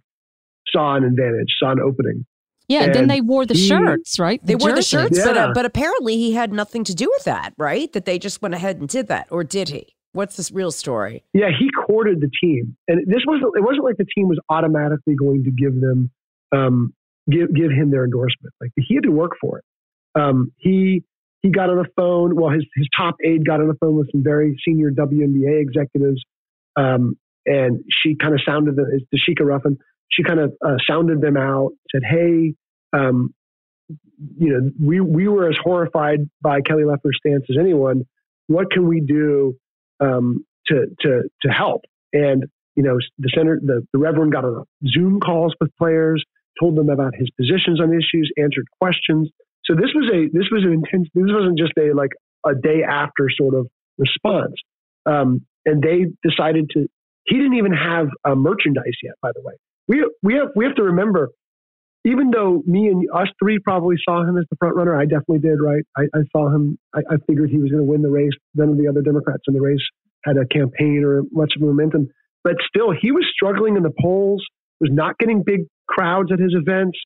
[0.67, 2.25] saw an advantage, saw an opening.
[2.69, 4.39] Yeah, and then they wore the he, shirts, right?
[4.41, 5.25] The they wore the shirts, yeah.
[5.25, 7.91] but uh, but apparently he had nothing to do with that, right?
[7.93, 9.95] That they just went ahead and did that, or did he?
[10.13, 11.23] What's this real story?
[11.33, 13.53] Yeah, he courted the team, and this wasn't.
[13.57, 16.11] It wasn't like the team was automatically going to give them,
[16.51, 16.93] um,
[17.29, 18.53] give give him their endorsement.
[18.61, 19.65] Like he had to work for it.
[20.13, 21.03] Um, he
[21.41, 22.35] he got on the phone.
[22.35, 26.23] Well, his his top aide got on the phone with some very senior WNBA executives.
[26.75, 29.77] Um, and she kind of sounded the is Dashika Ruffin.
[30.11, 32.55] She kind of uh, sounded them out, said, "Hey,
[32.93, 33.33] um,
[34.37, 38.05] you know, we we were as horrified by Kelly Loeffler's stance as anyone.
[38.47, 39.55] What can we do
[39.99, 41.81] um, to to to help?"
[42.13, 42.45] And
[42.75, 46.23] you know, the center, the, the Reverend got on Zoom calls with players,
[46.59, 49.29] told them about his positions on issues, answered questions.
[49.65, 51.09] So this was a this was an intense.
[51.13, 52.11] This wasn't just a like
[52.45, 54.55] a day after sort of response.
[55.05, 56.87] Um, and they decided to.
[57.25, 59.53] He didn't even have a merchandise yet, by the way.
[59.89, 61.29] We we have we have to remember,
[62.05, 65.39] even though me and us three probably saw him as the front runner, I definitely
[65.39, 65.57] did.
[65.61, 66.77] Right, I, I saw him.
[66.95, 68.31] I, I figured he was going to win the race.
[68.55, 69.83] None of the other Democrats in the race
[70.23, 72.07] had a campaign or much of momentum,
[72.43, 74.45] but still, he was struggling in the polls.
[74.79, 76.97] Was not getting big crowds at his events.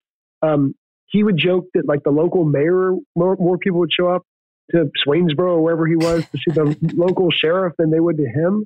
[0.44, 0.76] Um,
[1.08, 4.22] he would joke that like the local mayor, more, more people would show up
[4.72, 8.26] to Swainsboro or wherever he was to see the local sheriff than they would to
[8.26, 8.66] him.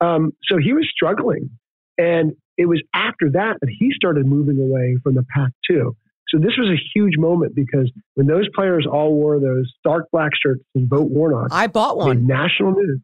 [0.00, 1.50] Um, so he was struggling.
[1.98, 5.96] And it was after that that he started moving away from the pack too.
[6.28, 10.32] So this was a huge moment because when those players all wore those dark black
[10.40, 12.26] shirts and vote Warnock, I bought one.
[12.26, 13.00] National news.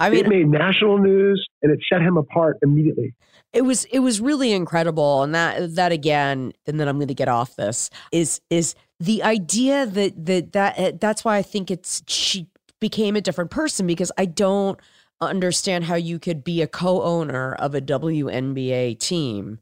[0.00, 3.14] I mean, it made national news and it set him apart immediately.
[3.52, 7.14] It was it was really incredible, and that that again, and then I'm going to
[7.14, 12.02] get off this is is the idea that that that that's why I think it's
[12.08, 12.48] she
[12.80, 14.80] became a different person because I don't
[15.20, 19.60] understand how you could be a co-owner of a WNBA team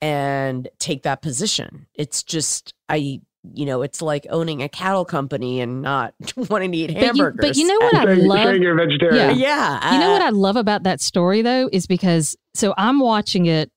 [0.00, 1.86] and take that position.
[1.94, 3.20] It's just I
[3.52, 7.36] you know, it's like owning a cattle company and not wanting to eat hamburgers.
[7.38, 8.56] But you, but you know what I love?
[8.56, 9.38] You're vegetarian.
[9.38, 9.78] Yeah.
[9.80, 9.92] yeah.
[9.92, 13.70] You know what I love about that story though is because so I'm watching it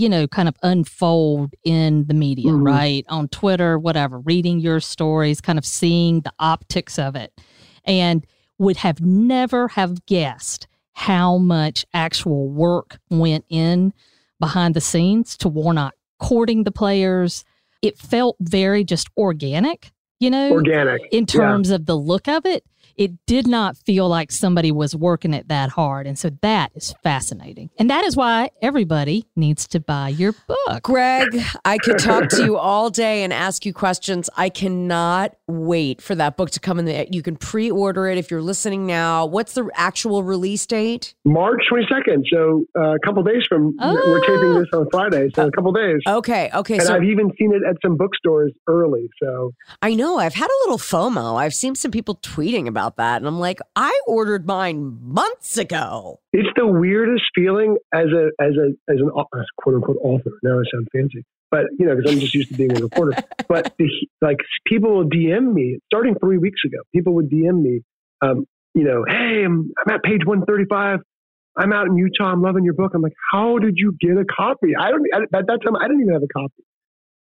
[0.00, 2.64] you know, kind of unfold in the media, mm-hmm.
[2.64, 3.04] right?
[3.10, 7.38] On Twitter, whatever, reading your stories, kind of seeing the optics of it.
[7.84, 8.26] And
[8.60, 13.92] would have never have guessed how much actual work went in
[14.38, 17.42] behind the scenes to Warnock courting the players.
[17.80, 21.76] It felt very just organic, you know, organic in terms yeah.
[21.76, 22.62] of the look of it
[22.96, 26.06] it did not feel like somebody was working it that hard.
[26.06, 27.70] And so that is fascinating.
[27.78, 30.82] And that is why everybody needs to buy your book.
[30.82, 34.30] Greg, I could talk to you all day and ask you questions.
[34.36, 36.84] I cannot wait for that book to come in.
[36.84, 39.26] The, you can pre order it if you're listening now.
[39.26, 41.14] What's the actual release date?
[41.24, 42.22] March 22nd.
[42.32, 43.94] So uh, a couple days from, oh.
[43.94, 45.30] we're taping this on Friday.
[45.34, 46.00] So a couple days.
[46.06, 46.50] Okay.
[46.54, 46.74] Okay.
[46.74, 49.08] And so I've even seen it at some bookstores early.
[49.22, 51.36] So I know I've had a little FOMO.
[51.36, 53.18] I've seen some people tweeting about about that.
[53.18, 56.20] And I'm like, I ordered mine months ago.
[56.32, 60.30] It's the weirdest feeling as a as a as an as quote unquote author.
[60.42, 63.22] Now I sound fancy, but you know because I'm just used to being a reporter.
[63.48, 63.88] but the,
[64.22, 66.78] like people will DM me starting three weeks ago.
[66.94, 67.82] People would DM me,
[68.22, 71.00] um, you know, hey, I'm, I'm at page 135.
[71.56, 72.32] I'm out in Utah.
[72.32, 72.92] I'm loving your book.
[72.94, 74.68] I'm like, how did you get a copy?
[74.78, 75.04] I don't.
[75.34, 76.62] At that time, I didn't even have a copy.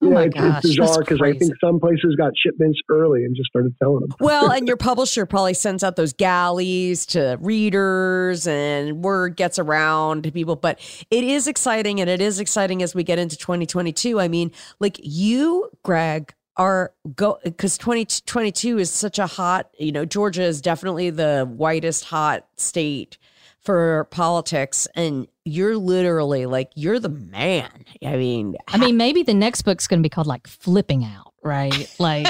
[0.01, 3.23] Oh yeah, my it's, gosh, it's bizarre because I think some places got shipments early
[3.23, 4.09] and just started selling them.
[4.19, 10.23] Well, and your publisher probably sends out those galleys to readers and word gets around
[10.23, 10.55] to people.
[10.55, 10.79] But
[11.09, 14.19] it is exciting and it is exciting as we get into 2022.
[14.19, 20.05] I mean, like you, Greg, are go because 2022 is such a hot, you know,
[20.05, 23.17] Georgia is definitely the whitest hot state
[23.65, 27.69] for politics and you're literally like you're the man.
[28.05, 31.33] I mean i mean maybe the next book's going to be called like flipping out
[31.43, 31.93] right?
[31.99, 32.27] Like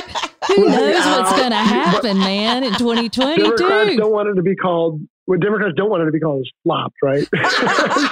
[0.47, 4.55] who knows what's going to happen man in 2022 democrats don't want it to be
[4.55, 7.27] called what democrats don't want it to be called is flopped right?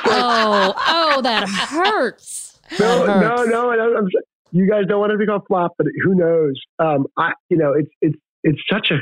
[0.06, 2.60] Oh oh that hurts.
[2.80, 3.50] No that hurts.
[3.52, 4.08] no no I'm,
[4.52, 6.60] you guys don't want it to be called flop but who knows?
[6.80, 8.98] Um i you know it's it's it's such a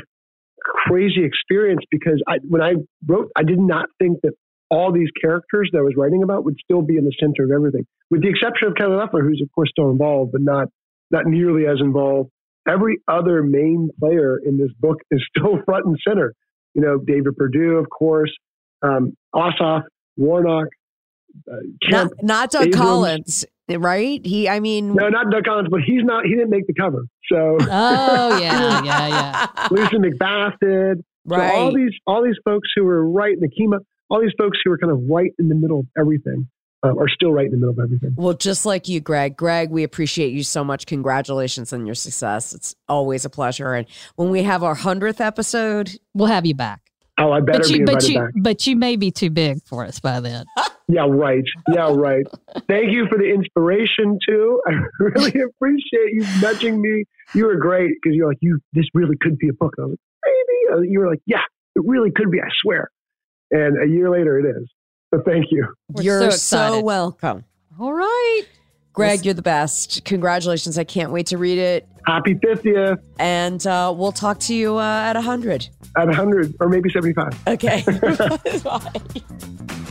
[0.64, 2.74] crazy experience because I, when I
[3.06, 4.32] wrote, I did not think that
[4.70, 7.50] all these characters that I was writing about would still be in the center of
[7.50, 10.68] everything, with the exception of Kelly Loeffler, who's of course still involved, but not
[11.10, 12.30] not nearly as involved.
[12.66, 16.32] Every other main player in this book is still front and center.
[16.74, 18.32] You know, David Perdue, of course,
[18.82, 19.82] um, Ossoff,
[20.16, 20.68] Warnock,
[21.50, 21.56] uh,
[21.88, 22.76] Kemp, not, not Doug Abrams.
[22.76, 23.44] Collins
[23.78, 24.24] right?
[24.24, 26.24] He, I mean, no, not Doug Collins, but he's not.
[26.24, 27.06] He didn't make the cover.
[27.30, 29.68] So, oh yeah, yeah, yeah.
[29.70, 31.04] Lucy McBath did.
[31.24, 31.50] Right.
[31.50, 33.78] So all these, all these folks who were right in the Kima,
[34.10, 36.48] all these folks who were kind of right in the middle of everything.
[36.84, 38.12] Uh, are still right in the middle of everything.
[38.16, 39.36] Well, just like you, Greg.
[39.36, 40.84] Greg, we appreciate you so much.
[40.84, 42.52] Congratulations on your success.
[42.52, 43.74] It's always a pleasure.
[43.74, 46.80] And when we have our hundredth episode, we'll have you back.
[47.18, 48.30] Oh, I better but you, be but you, back.
[48.34, 50.44] But you may be too big for us by then.
[50.92, 51.44] Yeah, right.
[51.72, 52.26] Yeah, right.
[52.68, 54.60] Thank you for the inspiration too.
[54.68, 57.04] I really appreciate you nudging me.
[57.34, 58.60] You were great because you're like, you.
[58.74, 59.72] This really could be a book.
[59.78, 59.98] I was like,
[60.70, 60.90] maybe.
[60.90, 61.40] You were like, yeah,
[61.76, 62.40] it really could be.
[62.40, 62.90] I swear.
[63.50, 64.68] And a year later, it is.
[65.10, 65.66] But thank you.
[65.88, 67.44] We're You're so, so welcome.
[67.80, 68.42] All right.
[68.92, 70.04] Greg, you're the best.
[70.04, 70.76] Congratulations.
[70.76, 71.88] I can't wait to read it.
[72.06, 72.98] Happy 50th.
[73.18, 75.68] And uh, we'll talk to you uh, at 100.
[75.96, 77.48] At 100 or maybe 75.
[77.48, 77.82] Okay.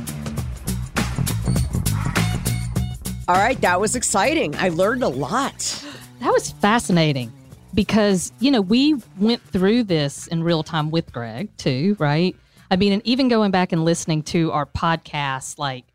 [3.31, 3.61] All right.
[3.61, 4.57] That was exciting.
[4.57, 5.85] I learned a lot.
[6.19, 7.31] That was fascinating
[7.73, 12.35] because, you know, we went through this in real time with Greg too, right?
[12.69, 15.85] I mean, and even going back and listening to our podcast, like,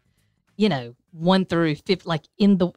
[0.56, 2.70] you know, one through fifth, like in the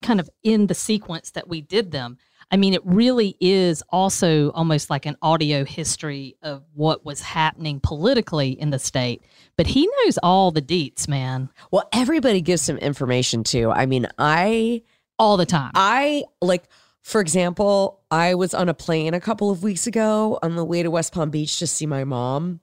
[0.00, 2.16] kind of in the sequence that we did them.
[2.50, 7.80] I mean, it really is also almost like an audio history of what was happening
[7.80, 9.22] politically in the state.
[9.56, 11.48] But he knows all the deets, man.
[11.70, 13.70] Well, everybody gives some information too.
[13.70, 14.82] I mean, I
[15.18, 15.70] all the time.
[15.74, 16.64] I like,
[17.02, 20.82] for example, I was on a plane a couple of weeks ago on the way
[20.82, 22.60] to West Palm Beach to see my mom,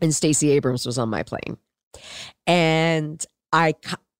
[0.00, 1.58] and Stacey Abrams was on my plane,
[2.46, 3.74] and I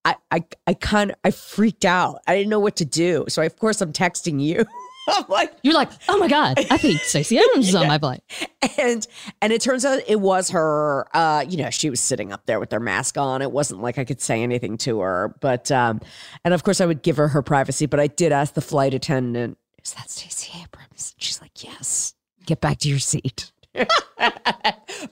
[0.04, 2.20] I, I, I kind of, I freaked out.
[2.26, 3.26] I didn't know what to do.
[3.28, 4.64] So I, of course I'm texting you.
[5.08, 8.20] I'm like, you're like, oh my God, I think Stacey Abrams is on my plane.
[8.78, 9.06] And,
[9.40, 12.60] and it turns out it was her, uh, you know, she was sitting up there
[12.60, 13.42] with her mask on.
[13.42, 16.00] It wasn't like I could say anything to her, but, um,
[16.44, 18.94] and of course I would give her her privacy, but I did ask the flight
[18.94, 21.14] attendant, is that Stacey Abrams?
[21.18, 22.14] She's like, yes,
[22.46, 23.50] get back to your seat.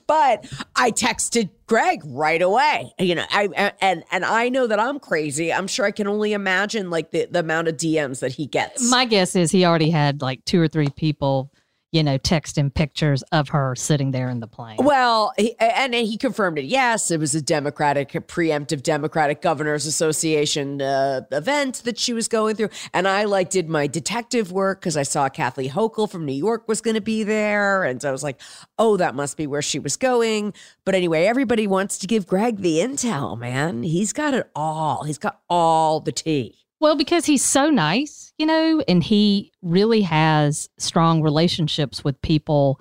[0.07, 0.45] but
[0.75, 2.93] I texted Greg right away.
[2.99, 5.53] You know, I and and I know that I'm crazy.
[5.53, 8.89] I'm sure I can only imagine like the, the amount of DMs that he gets.
[8.89, 11.51] My guess is he already had like two or three people
[11.91, 14.77] you know, texting pictures of her sitting there in the plane.
[14.79, 16.65] Well, he, and he confirmed it.
[16.65, 22.27] Yes, it was a Democratic, a preemptive Democratic Governors Association uh, event that she was
[22.27, 22.69] going through.
[22.93, 26.67] And I like did my detective work because I saw Kathleen Hochul from New York
[26.67, 28.39] was going to be there, and so I was like,
[28.77, 30.53] oh, that must be where she was going.
[30.85, 33.83] But anyway, everybody wants to give Greg the intel, man.
[33.83, 35.03] He's got it all.
[35.03, 36.55] He's got all the tea.
[36.79, 42.79] Well, because he's so nice, you know, and he really has strong relationships with people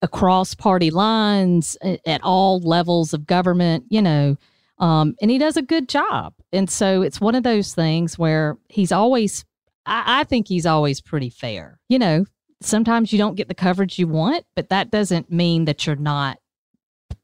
[0.00, 1.76] across party lines
[2.06, 4.36] at all levels of government, you know,
[4.78, 6.32] um, and he does a good job.
[6.52, 9.44] And so it's one of those things where he's always,
[9.84, 11.78] I, I think he's always pretty fair.
[11.88, 12.24] You know,
[12.62, 16.38] sometimes you don't get the coverage you want, but that doesn't mean that you're not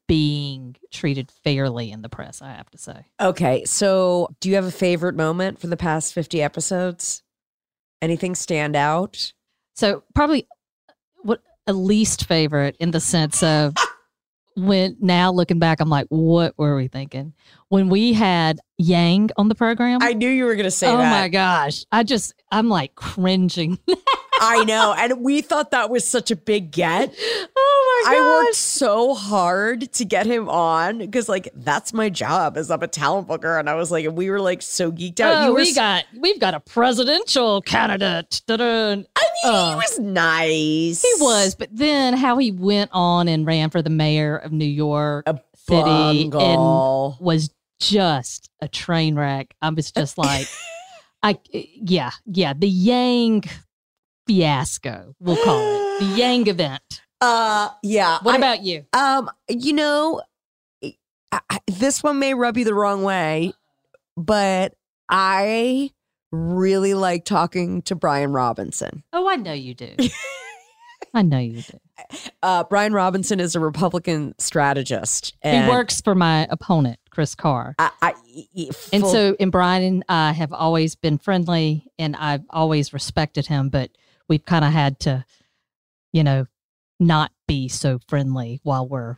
[0.06, 3.06] being treated fairly in the press, I have to say.
[3.20, 3.64] Okay.
[3.64, 7.23] So, do you have a favorite moment for the past 50 episodes?
[8.02, 9.32] Anything stand out?
[9.74, 10.46] So, probably
[10.88, 10.92] uh,
[11.22, 13.74] what a least favorite in the sense of
[14.56, 17.32] when now looking back, I'm like, what were we thinking?
[17.68, 20.00] When we had Yang on the program?
[20.02, 21.06] I knew you were going to say oh that.
[21.06, 21.84] Oh my gosh.
[21.90, 23.78] I just, I'm like cringing.
[24.40, 24.94] I know.
[24.96, 27.14] And we thought that was such a big get.
[28.06, 32.82] I worked so hard to get him on because like that's my job as I'm
[32.82, 33.58] a talent booker.
[33.58, 35.48] And I was like, we were like so geeked out.
[35.48, 38.42] Oh, we s- got we've got a presidential candidate.
[38.46, 38.64] Da-da.
[38.92, 39.06] I mean,
[39.44, 41.02] uh, he was nice.
[41.02, 44.64] He was, but then how he went on and ran for the mayor of New
[44.64, 47.16] York a City bungle.
[47.18, 49.54] and was just a train wreck.
[49.62, 50.46] I was just like
[51.22, 53.44] I yeah, yeah, the Yang
[54.26, 56.00] fiasco, we'll call it.
[56.00, 57.00] The Yang event.
[57.24, 58.18] Uh yeah.
[58.22, 58.84] What I, about you?
[58.92, 60.22] Um you know
[61.32, 63.54] I, this one may rub you the wrong way,
[64.16, 64.74] but
[65.08, 65.90] I
[66.30, 69.02] really like talking to Brian Robinson.
[69.12, 69.94] Oh, I know you do.
[71.14, 71.78] I know you do.
[72.42, 75.34] Uh, Brian Robinson is a Republican strategist.
[75.42, 77.74] he works for my opponent, Chris Carr.
[77.78, 78.12] I, I,
[78.72, 83.46] full- and so, and Brian and I have always been friendly, and I've always respected
[83.46, 83.68] him.
[83.68, 83.90] But
[84.28, 85.24] we've kind of had to,
[86.12, 86.46] you know,
[87.04, 89.16] not be so friendly while we're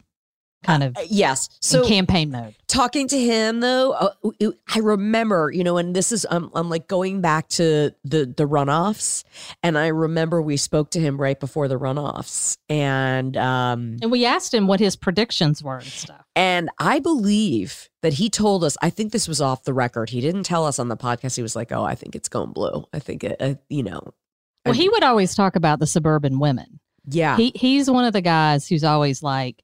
[0.66, 1.48] kind of uh, yes.
[1.60, 2.54] so campaign mode.
[2.66, 6.88] talking to him though uh, i remember you know and this is um, i'm like
[6.88, 9.22] going back to the the runoffs
[9.62, 14.24] and i remember we spoke to him right before the runoffs and um and we
[14.24, 16.24] asked him what his predictions were and stuff.
[16.34, 20.10] And i believe that he told us i think this was off the record.
[20.10, 21.36] He didn't tell us on the podcast.
[21.36, 22.84] He was like oh i think it's going blue.
[22.92, 24.00] I think it uh, you know.
[24.64, 26.80] Well, he would always talk about the suburban women.
[27.06, 27.36] Yeah.
[27.36, 29.62] He he's one of the guys who's always like,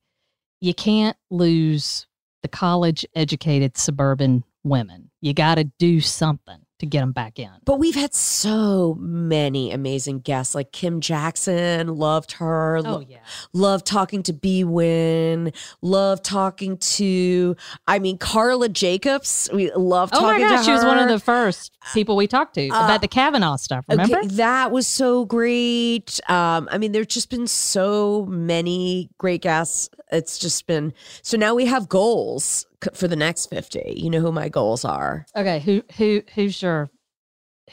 [0.61, 2.07] you can't lose
[2.43, 5.11] the college educated suburban women.
[5.21, 7.49] You got to do something to get them back in.
[7.65, 12.81] But we've had so many amazing guests, like Kim Jackson, loved her.
[12.85, 13.19] Oh, yeah.
[13.53, 17.57] Loved talking to Bee Nguyen, loved talking to,
[17.87, 19.49] I mean, Carla Jacobs.
[19.53, 22.55] We love talking oh my gosh, She was one of the first people we talked
[22.55, 23.85] to uh, about the Kavanaugh stuff.
[23.89, 24.19] Remember?
[24.19, 26.19] Okay, that was so great.
[26.29, 29.89] Um, I mean, there's just been so many great guests.
[30.11, 33.95] It's just been, so now we have goals for the next 50.
[33.97, 35.27] You know who my goals are.
[35.37, 36.91] Okay, who who who's your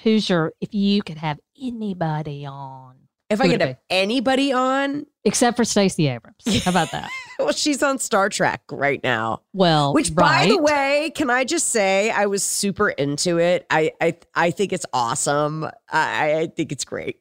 [0.03, 2.95] who's your if you could have anybody on?
[3.29, 6.63] If I could have anybody on, except for Stacey Abrams.
[6.63, 7.11] How about that?
[7.39, 9.43] well, she's on Star Trek right now.
[9.53, 10.47] Well, which right.
[10.47, 13.67] by the way, can I just say I was super into it.
[13.69, 15.65] I I I think it's awesome.
[15.91, 17.19] I I think it's great.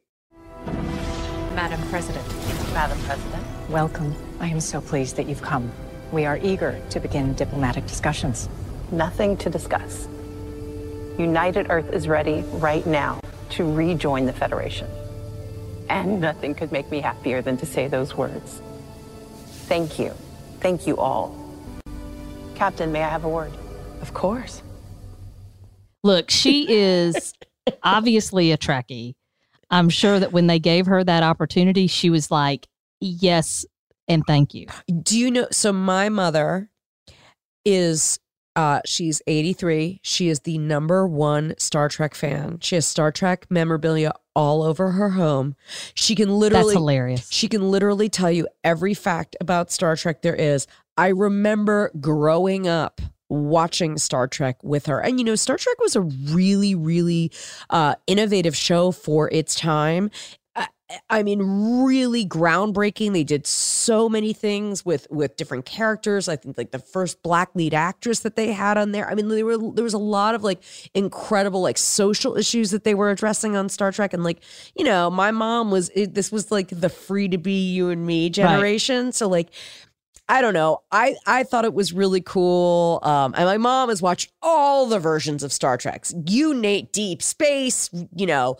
[1.54, 2.26] Madam President.
[2.72, 3.44] Madam President.
[3.68, 4.14] Welcome.
[4.40, 5.70] I am so pleased that you've come.
[6.10, 8.48] We are eager to begin diplomatic discussions.
[8.90, 10.08] Nothing to discuss.
[11.18, 14.88] United Earth is ready right now to rejoin the Federation.
[15.90, 18.62] And nothing could make me happier than to say those words.
[19.66, 20.12] Thank you.
[20.60, 21.36] Thank you all.
[22.54, 23.52] Captain, may I have a word?
[24.00, 24.62] Of course.
[26.02, 27.34] Look, she is
[27.82, 29.14] obviously a Trekkie.
[29.70, 32.66] I'm sure that when they gave her that opportunity, she was like,
[33.00, 33.66] yes,
[34.08, 34.66] and thank you.
[35.02, 35.48] Do you know?
[35.52, 36.70] So my mother
[37.64, 38.18] is
[38.56, 40.00] uh, she's 83.
[40.02, 42.58] She is the number one Star Trek fan.
[42.60, 45.54] She has Star Trek memorabilia all over her home.
[45.94, 47.28] She can literally That's hilarious.
[47.30, 50.66] She can literally tell you every fact about Star Trek there is.
[50.96, 55.00] I remember growing up watching Star Trek with her.
[55.00, 57.30] And you know, Star Trek was a really, really
[57.70, 60.10] uh, innovative show for its time.
[61.10, 63.12] I mean, really groundbreaking.
[63.12, 66.28] They did so many things with with different characters.
[66.28, 69.08] I think like the first black lead actress that they had on there.
[69.08, 70.62] I mean, there were there was a lot of like
[70.94, 74.14] incredible like social issues that they were addressing on Star Trek.
[74.14, 74.40] And like,
[74.76, 78.06] you know, my mom was it, this was like the free to be you and
[78.06, 79.06] me generation.
[79.06, 79.14] Right.
[79.14, 79.50] So like
[80.26, 80.82] I don't know.
[80.90, 83.00] I I thought it was really cool.
[83.02, 86.14] Um, and my mom has watched all the versions of Star Treks.
[86.26, 88.56] You Nate Deep Space, you know,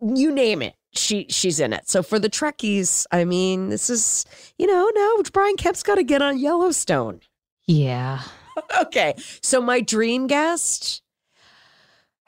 [0.00, 1.88] you name it she she's in it.
[1.88, 4.24] So for the Trekkies, I mean, this is
[4.58, 7.20] you know no Brian Kemp's got to get on Yellowstone.
[7.66, 8.22] Yeah.
[8.80, 9.14] okay.
[9.42, 11.02] So my dream guest.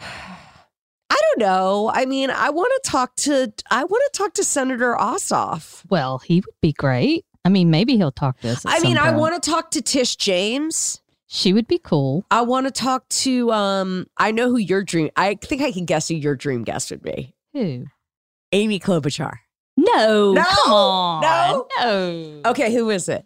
[0.00, 1.90] I don't know.
[1.92, 5.82] I mean, I want to talk to I want to talk to Senator Ossoff.
[5.90, 7.24] Well, he would be great.
[7.44, 8.64] I mean, maybe he'll talk to us.
[8.64, 11.00] I mean, I want to talk to Tish James.
[11.26, 12.24] She would be cool.
[12.30, 15.84] I want to talk to um I know who your dream I think I can
[15.84, 17.34] guess who your dream guest would be.
[17.52, 17.86] Who?
[18.52, 19.34] Amy Klobuchar.
[19.76, 22.40] No, no, come on, no, no.
[22.50, 23.24] Okay, who is it?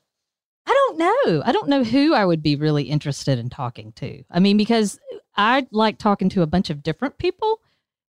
[0.66, 1.42] I don't know.
[1.44, 4.22] I don't know who I would be really interested in talking to.
[4.30, 4.98] I mean, because
[5.36, 7.60] I like talking to a bunch of different people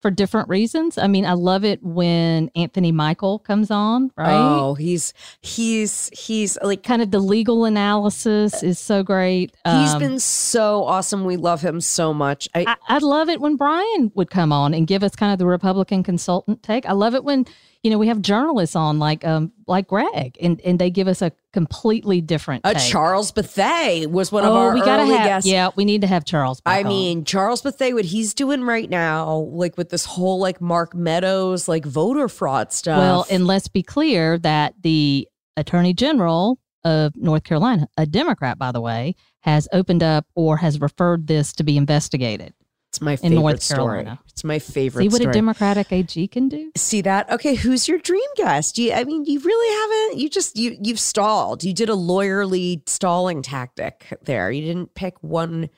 [0.02, 0.98] for different reasons.
[0.98, 4.34] I mean, I love it when Anthony Michael comes on, right?
[4.34, 9.54] Oh, he's he's he's like kind of the legal analysis is so great.
[9.64, 11.24] He's um, been so awesome.
[11.24, 12.48] We love him so much.
[12.54, 15.38] I, I I'd love it when Brian would come on and give us kind of
[15.38, 16.84] the Republican consultant take.
[16.84, 17.46] I love it when
[17.82, 21.20] you know, we have journalists on like um like Greg, and and they give us
[21.20, 22.62] a completely different.
[22.64, 25.50] A Charles Bethea was one of oh, our we gotta have, guests.
[25.50, 26.62] Yeah, we need to have Charles.
[26.64, 26.88] I on.
[26.88, 31.66] mean, Charles Bethea, what he's doing right now, like with this whole like Mark Meadows
[31.66, 32.98] like voter fraud stuff.
[32.98, 38.70] Well, and let's be clear that the Attorney General of North Carolina, a Democrat, by
[38.70, 42.54] the way, has opened up or has referred this to be investigated.
[42.92, 44.02] It's my favorite in North Carolina.
[44.02, 44.18] Story.
[44.28, 45.02] It's my favorite.
[45.04, 45.30] See what story.
[45.30, 46.70] a Democratic AG can do.
[46.76, 47.30] See that?
[47.30, 48.76] Okay, who's your dream guest?
[48.76, 50.20] You, I mean, you really haven't.
[50.20, 51.64] You just you you've stalled.
[51.64, 54.50] You did a lawyerly stalling tactic there.
[54.50, 55.70] You didn't pick one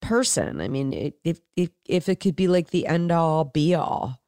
[0.00, 0.62] person.
[0.62, 4.21] I mean, if if if it could be like the end all be all.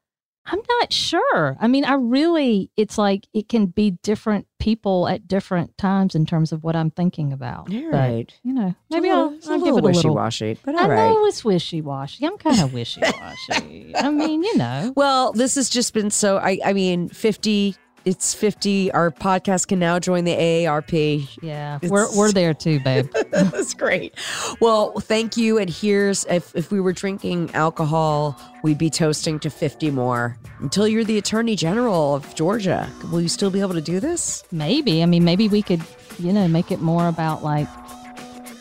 [0.46, 1.56] I'm not sure.
[1.58, 6.26] I mean, I really, it's like it can be different people at different times in
[6.26, 7.70] terms of what I'm thinking about.
[7.70, 8.34] You're but, right.
[8.42, 10.58] You know, maybe I'll, I'll give it a wishy washy.
[10.62, 10.96] But all I right.
[10.96, 12.26] know it's wishy washy.
[12.26, 13.96] I'm kind of wishy washy.
[13.96, 14.92] I mean, you know.
[14.94, 16.36] Well, this has just been so.
[16.36, 17.74] I, I mean, 50
[18.04, 18.92] it's 50.
[18.92, 21.28] Our podcast can now join the AARP.
[21.42, 23.08] Yeah, we're, we're there too, babe.
[23.30, 24.14] That's great.
[24.60, 25.58] Well, thank you.
[25.58, 30.86] And here's if, if we were drinking alcohol, we'd be toasting to 50 more until
[30.86, 32.90] you're the Attorney General of Georgia.
[33.10, 34.44] Will you still be able to do this?
[34.52, 35.02] Maybe.
[35.02, 35.82] I mean, maybe we could,
[36.18, 37.68] you know, make it more about like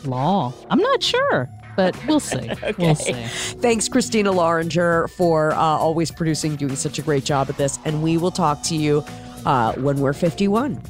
[0.06, 0.54] law.
[0.70, 2.38] I'm not sure but we'll see.
[2.52, 2.74] okay.
[2.78, 3.14] We'll see.
[3.14, 7.80] Thanks, Christina Larringer, for uh, always producing, doing such a great job at this.
[7.86, 9.04] And we will talk to you
[9.46, 10.82] uh, when we're 51.